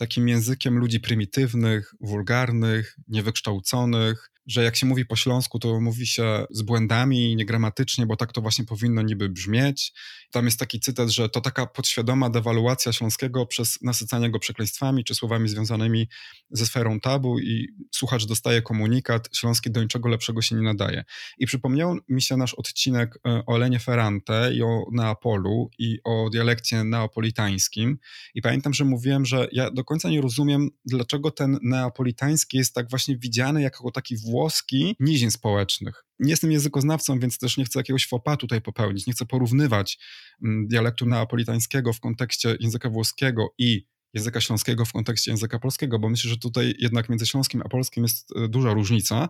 takim 0.00 0.28
językiem 0.28 0.78
ludzi 0.78 1.00
prymitywnych, 1.00 1.94
wulgarnych, 2.00 2.96
niewykształconych, 3.08 4.29
że 4.46 4.64
jak 4.64 4.76
się 4.76 4.86
mówi 4.86 5.06
po 5.06 5.16
śląsku, 5.16 5.58
to 5.58 5.80
mówi 5.80 6.06
się 6.06 6.44
z 6.50 6.62
błędami, 6.62 7.36
niegramatycznie, 7.36 8.06
bo 8.06 8.16
tak 8.16 8.32
to 8.32 8.40
właśnie 8.40 8.64
powinno 8.64 9.02
niby 9.02 9.28
brzmieć. 9.28 9.92
Tam 10.30 10.44
jest 10.44 10.58
taki 10.58 10.80
cytat, 10.80 11.08
że 11.08 11.28
to 11.28 11.40
taka 11.40 11.66
podświadoma 11.66 12.30
dewaluacja 12.30 12.92
śląskiego 12.92 13.46
przez 13.46 13.82
nasycanie 13.82 14.30
go 14.30 14.38
przekleństwami 14.38 15.04
czy 15.04 15.14
słowami 15.14 15.48
związanymi 15.48 16.08
ze 16.50 16.66
sferą 16.66 17.00
tabu 17.00 17.38
i 17.38 17.68
słuchacz 17.90 18.26
dostaje 18.26 18.62
komunikat, 18.62 19.28
śląski 19.32 19.70
do 19.70 19.82
niczego 19.82 20.08
lepszego 20.08 20.42
się 20.42 20.56
nie 20.56 20.62
nadaje. 20.62 21.04
I 21.38 21.46
przypomniał 21.46 21.98
mi 22.08 22.22
się 22.22 22.36
nasz 22.36 22.54
odcinek 22.54 23.18
e, 23.26 23.42
o 23.46 23.58
Lenie 23.58 23.78
Ferrante 23.78 24.54
i 24.54 24.62
o 24.62 24.84
Neapolu 24.92 25.70
i 25.78 25.98
o 26.04 26.30
dialekcie 26.30 26.84
neapolitańskim. 26.84 27.98
I 28.34 28.42
pamiętam, 28.42 28.74
że 28.74 28.84
mówiłem, 28.84 29.26
że 29.26 29.48
ja 29.52 29.70
do 29.70 29.84
końca 29.84 30.10
nie 30.10 30.20
rozumiem, 30.20 30.70
dlaczego 30.84 31.30
ten 31.30 31.58
neapolitański 31.62 32.56
jest 32.56 32.74
tak 32.74 32.90
właśnie 32.90 33.18
widziany 33.18 33.62
jako 33.62 33.90
taki 33.90 34.16
włoski 34.30 34.96
nizin 35.00 35.30
społecznych. 35.30 36.04
Nie 36.18 36.30
jestem 36.30 36.52
językoznawcą, 36.52 37.18
więc 37.18 37.38
też 37.38 37.56
nie 37.56 37.64
chcę 37.64 37.78
jakiegoś 37.78 38.08
fopa 38.08 38.36
tutaj 38.36 38.60
popełnić. 38.60 39.06
Nie 39.06 39.12
chcę 39.12 39.26
porównywać 39.26 39.98
mm, 40.44 40.68
dialektu 40.68 41.06
neapolitańskiego 41.06 41.92
w 41.92 42.00
kontekście 42.00 42.56
języka 42.60 42.90
włoskiego 42.90 43.54
i 43.58 43.86
języka 44.14 44.40
śląskiego 44.40 44.84
w 44.84 44.92
kontekście 44.92 45.30
języka 45.30 45.58
polskiego, 45.58 45.98
bo 45.98 46.08
myślę, 46.08 46.30
że 46.30 46.36
tutaj 46.36 46.74
jednak 46.78 47.08
między 47.08 47.26
śląskim 47.26 47.62
a 47.64 47.68
polskim 47.68 48.04
jest 48.04 48.36
e, 48.36 48.48
duża 48.48 48.72
różnica, 48.72 49.28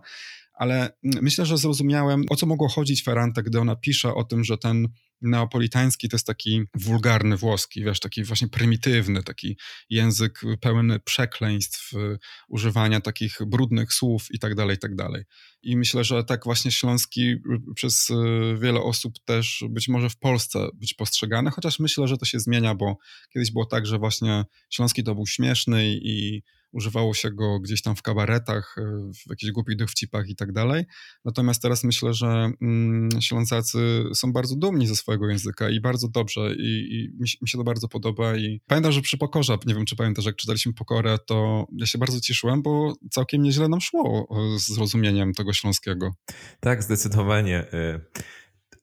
ale 0.61 0.75
mm, 0.75 1.23
myślę, 1.23 1.45
że 1.45 1.57
zrozumiałem, 1.57 2.23
o 2.29 2.35
co 2.35 2.45
mogło 2.45 2.69
chodzić 2.69 3.03
Ferrante, 3.03 3.43
gdy 3.43 3.59
ona 3.59 3.75
pisze 3.75 4.13
o 4.13 4.23
tym, 4.23 4.43
że 4.43 4.57
ten 4.57 4.87
neapolitański 5.21 6.09
to 6.09 6.15
jest 6.15 6.27
taki 6.27 6.61
wulgarny 6.75 7.37
włoski, 7.37 7.83
wiesz, 7.83 7.99
taki 7.99 8.23
właśnie 8.23 8.47
prymitywny, 8.47 9.23
taki 9.23 9.57
język 9.89 10.41
pełny 10.59 10.99
przekleństw, 10.99 11.93
y, 11.93 12.17
używania 12.47 13.01
takich 13.01 13.37
brudnych 13.47 13.93
słów 13.93 14.27
i 14.31 14.39
tak 14.39 14.55
dalej, 14.55 14.75
i 14.75 14.79
tak 14.79 14.95
dalej. 14.95 15.23
I 15.61 15.77
myślę, 15.77 16.03
że 16.03 16.23
tak 16.23 16.43
właśnie 16.43 16.71
śląski 16.71 17.21
y, 17.31 17.39
przez 17.75 18.09
y, 18.09 18.13
wiele 18.59 18.79
osób 18.79 19.13
też 19.25 19.63
być 19.69 19.87
może 19.87 20.09
w 20.09 20.17
Polsce 20.17 20.67
być 20.73 20.93
postrzegany, 20.93 21.51
chociaż 21.51 21.79
myślę, 21.79 22.07
że 22.07 22.17
to 22.17 22.25
się 22.25 22.39
zmienia, 22.39 22.75
bo 22.75 22.97
kiedyś 23.33 23.51
było 23.51 23.65
tak, 23.65 23.85
że 23.85 23.97
właśnie 23.97 24.45
śląski 24.69 25.03
to 25.03 25.15
był 25.15 25.27
śmieszny 25.27 25.95
i 25.95 26.41
używało 26.71 27.13
się 27.13 27.31
go 27.31 27.59
gdzieś 27.59 27.81
tam 27.81 27.95
w 27.95 28.01
kabaretach, 28.01 28.75
e, 28.77 28.81
w 29.13 29.29
jakichś 29.29 29.51
głupich 29.51 29.75
dowcipach 29.75 30.29
i 30.29 30.35
tak 30.35 30.51
dalej. 30.51 30.83
Natomiast 31.25 31.61
teraz 31.61 31.83
myślę, 31.83 32.13
że 32.13 32.51
mm, 32.61 33.09
Ślązacy 33.21 34.03
są 34.13 34.33
bardzo 34.33 34.55
dumni 34.55 34.87
ze 34.87 34.95
swojego 34.95 35.29
języka 35.29 35.69
i 35.69 35.81
bardzo 35.81 36.07
dobrze 36.07 36.55
i, 36.55 36.87
i 36.91 37.09
mi, 37.19 37.29
mi, 37.41 37.49
się 37.49 37.57
to 37.57 37.63
bardzo 37.63 37.87
podoba 37.87 38.35
i 38.35 38.61
pamiętam, 38.67 38.91
że 38.91 39.01
przy 39.01 39.17
Pokorze, 39.17 39.57
nie 39.65 39.75
wiem 39.75 39.85
czy 39.85 39.95
pamiętasz, 39.95 40.25
jak 40.25 40.35
czytaliśmy 40.35 40.73
Pokorę, 40.73 41.17
to 41.25 41.67
ja 41.77 41.85
się 41.85 41.97
bardzo 41.97 42.19
cieszyłem, 42.19 42.61
bo 42.61 42.93
całkiem 43.11 43.43
nieźle 43.43 43.67
nam 43.67 43.81
szło 43.81 44.27
z 44.57 44.67
zrozumieniem 44.67 45.33
tego 45.33 45.53
śląskiego. 45.53 46.15
Tak, 46.59 46.83
zdecydowanie. 46.83 47.57
E, 47.73 48.01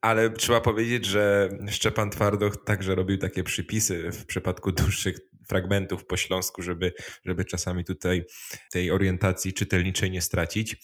ale 0.01 0.31
trzeba 0.31 0.61
powiedzieć, 0.61 1.05
że 1.05 1.49
Szczepan 1.71 2.11
Twardoch 2.11 2.65
także 2.65 2.95
robił 2.95 3.19
takie 3.19 3.45
przypisy 3.45 4.11
w 4.13 4.27
przypadku 4.27 4.73
dłuższych 4.83 5.19
fragmentów 5.49 6.07
po 6.07 6.17
śląsku, 6.17 6.63
żeby, 6.63 6.93
żeby 7.25 7.45
czasami 7.45 7.85
tutaj 7.85 8.25
tej 8.73 8.91
orientacji 8.91 9.53
czytelniczej 9.53 10.11
nie 10.11 10.23
stracić. 10.23 10.77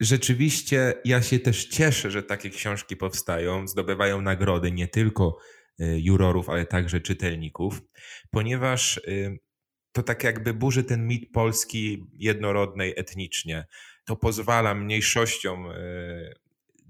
Rzeczywiście 0.00 0.94
ja 1.04 1.22
się 1.22 1.38
też 1.38 1.64
cieszę, 1.66 2.10
że 2.10 2.22
takie 2.22 2.50
książki 2.50 2.96
powstają, 2.96 3.68
zdobywają 3.68 4.22
nagrody 4.22 4.72
nie 4.72 4.88
tylko 4.88 5.38
y, 5.80 6.00
jurorów, 6.00 6.50
ale 6.50 6.66
także 6.66 7.00
czytelników, 7.00 7.80
ponieważ 8.30 8.96
y, 8.96 9.38
to 9.92 10.02
tak 10.02 10.24
jakby 10.24 10.54
burzy 10.54 10.84
ten 10.84 11.06
mit 11.06 11.32
Polski 11.32 12.04
jednorodnej 12.12 12.94
etnicznie. 12.96 13.66
To 14.04 14.16
pozwala 14.16 14.74
mniejszościom 14.74 15.70
y, 15.70 16.34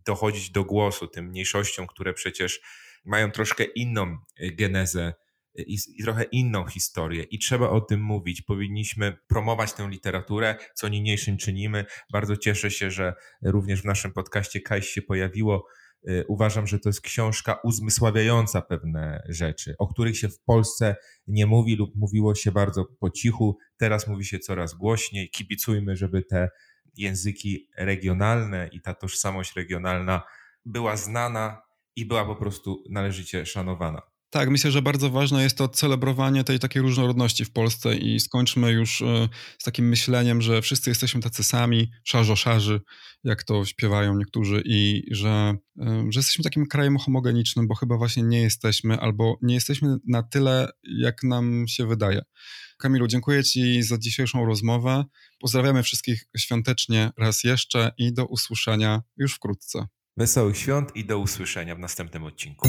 dochodzić 0.06 0.50
do 0.50 0.64
głosu, 0.64 1.06
tym 1.06 1.26
mniejszościom, 1.26 1.86
które 1.86 2.14
przecież 2.14 2.60
mają 3.04 3.30
troszkę 3.30 3.64
inną 3.64 4.18
genezę 4.52 5.14
i, 5.62 5.79
i, 5.97 6.03
trochę 6.03 6.23
inną 6.23 6.66
historię 6.66 7.23
i 7.23 7.38
trzeba 7.38 7.71
o 7.71 7.81
tym 7.81 8.01
mówić. 8.01 8.42
Powinniśmy 8.42 9.16
promować 9.27 9.73
tę 9.73 9.88
literaturę, 9.90 10.57
co 10.75 10.88
niniejszym 10.88 11.37
czynimy. 11.37 11.85
Bardzo 12.12 12.37
cieszę 12.37 12.71
się, 12.71 12.90
że 12.90 13.14
również 13.42 13.83
w 13.83 13.85
naszym 13.85 14.12
podcaście 14.12 14.61
Kajś 14.61 14.88
się 14.88 15.03
pojawiło. 15.03 15.66
Y, 16.09 16.25
uważam, 16.29 16.66
że 16.66 16.79
to 16.79 16.88
jest 16.88 17.01
książka 17.01 17.59
uzmysławiająca 17.64 18.62
pewne 18.62 19.23
rzeczy, 19.29 19.75
o 19.79 19.87
których 19.87 20.19
się 20.19 20.29
w 20.29 20.40
Polsce 20.40 20.97
nie 21.27 21.47
mówi 21.47 21.77
lub 21.77 21.97
mówiło 21.97 22.35
się 22.35 22.53
bardzo 22.53 22.85
po 22.85 23.11
cichu. 23.11 23.59
Teraz 23.77 24.09
mówi 24.09 24.25
się 24.25 24.38
coraz 24.38 24.75
głośniej. 24.75 25.31
Kibicujmy, 25.31 25.97
żeby 25.97 26.23
te 26.23 26.49
języki 26.97 27.69
regionalne 27.77 28.69
i 28.73 28.81
ta 28.81 28.95
tożsamość 28.95 29.57
regionalna 29.57 30.23
była 30.64 30.97
znana 30.97 31.62
i 31.97 32.07
była 32.07 32.25
po 32.25 32.37
prostu 32.37 32.85
należycie 32.90 33.47
szanowana. 33.47 34.03
Tak, 34.30 34.50
myślę, 34.50 34.70
że 34.70 34.82
bardzo 34.82 35.10
ważne 35.10 35.42
jest 35.42 35.58
to 35.58 35.68
celebrowanie 35.68 36.44
tej 36.44 36.58
takiej 36.58 36.82
różnorodności 36.82 37.44
w 37.44 37.52
Polsce 37.52 37.96
i 37.96 38.20
skończmy 38.20 38.72
już 38.72 39.02
e, 39.02 39.28
z 39.58 39.64
takim 39.64 39.88
myśleniem, 39.88 40.42
że 40.42 40.62
wszyscy 40.62 40.90
jesteśmy 40.90 41.20
tacy 41.20 41.42
sami, 41.42 41.90
szarzo-szarzy, 42.04 42.80
jak 43.24 43.44
to 43.44 43.64
śpiewają 43.64 44.16
niektórzy 44.16 44.62
i 44.64 45.02
że, 45.10 45.54
e, 45.80 46.06
że 46.10 46.20
jesteśmy 46.20 46.44
takim 46.44 46.66
krajem 46.66 46.98
homogenicznym, 46.98 47.68
bo 47.68 47.74
chyba 47.74 47.96
właśnie 47.96 48.22
nie 48.22 48.42
jesteśmy 48.42 49.00
albo 49.00 49.38
nie 49.42 49.54
jesteśmy 49.54 49.96
na 50.08 50.22
tyle, 50.22 50.68
jak 50.98 51.22
nam 51.22 51.64
się 51.68 51.86
wydaje. 51.86 52.22
Kamilu, 52.78 53.06
dziękuję 53.06 53.44
Ci 53.44 53.82
za 53.82 53.98
dzisiejszą 53.98 54.46
rozmowę. 54.46 55.04
Pozdrawiamy 55.40 55.82
wszystkich 55.82 56.24
świątecznie 56.36 57.10
raz 57.18 57.44
jeszcze 57.44 57.92
i 57.98 58.12
do 58.12 58.26
usłyszenia 58.26 59.02
już 59.16 59.34
wkrótce. 59.34 59.86
Wesołych 60.16 60.58
świąt 60.58 60.96
i 60.96 61.04
do 61.04 61.18
usłyszenia 61.18 61.74
w 61.74 61.78
następnym 61.78 62.24
odcinku 62.24 62.68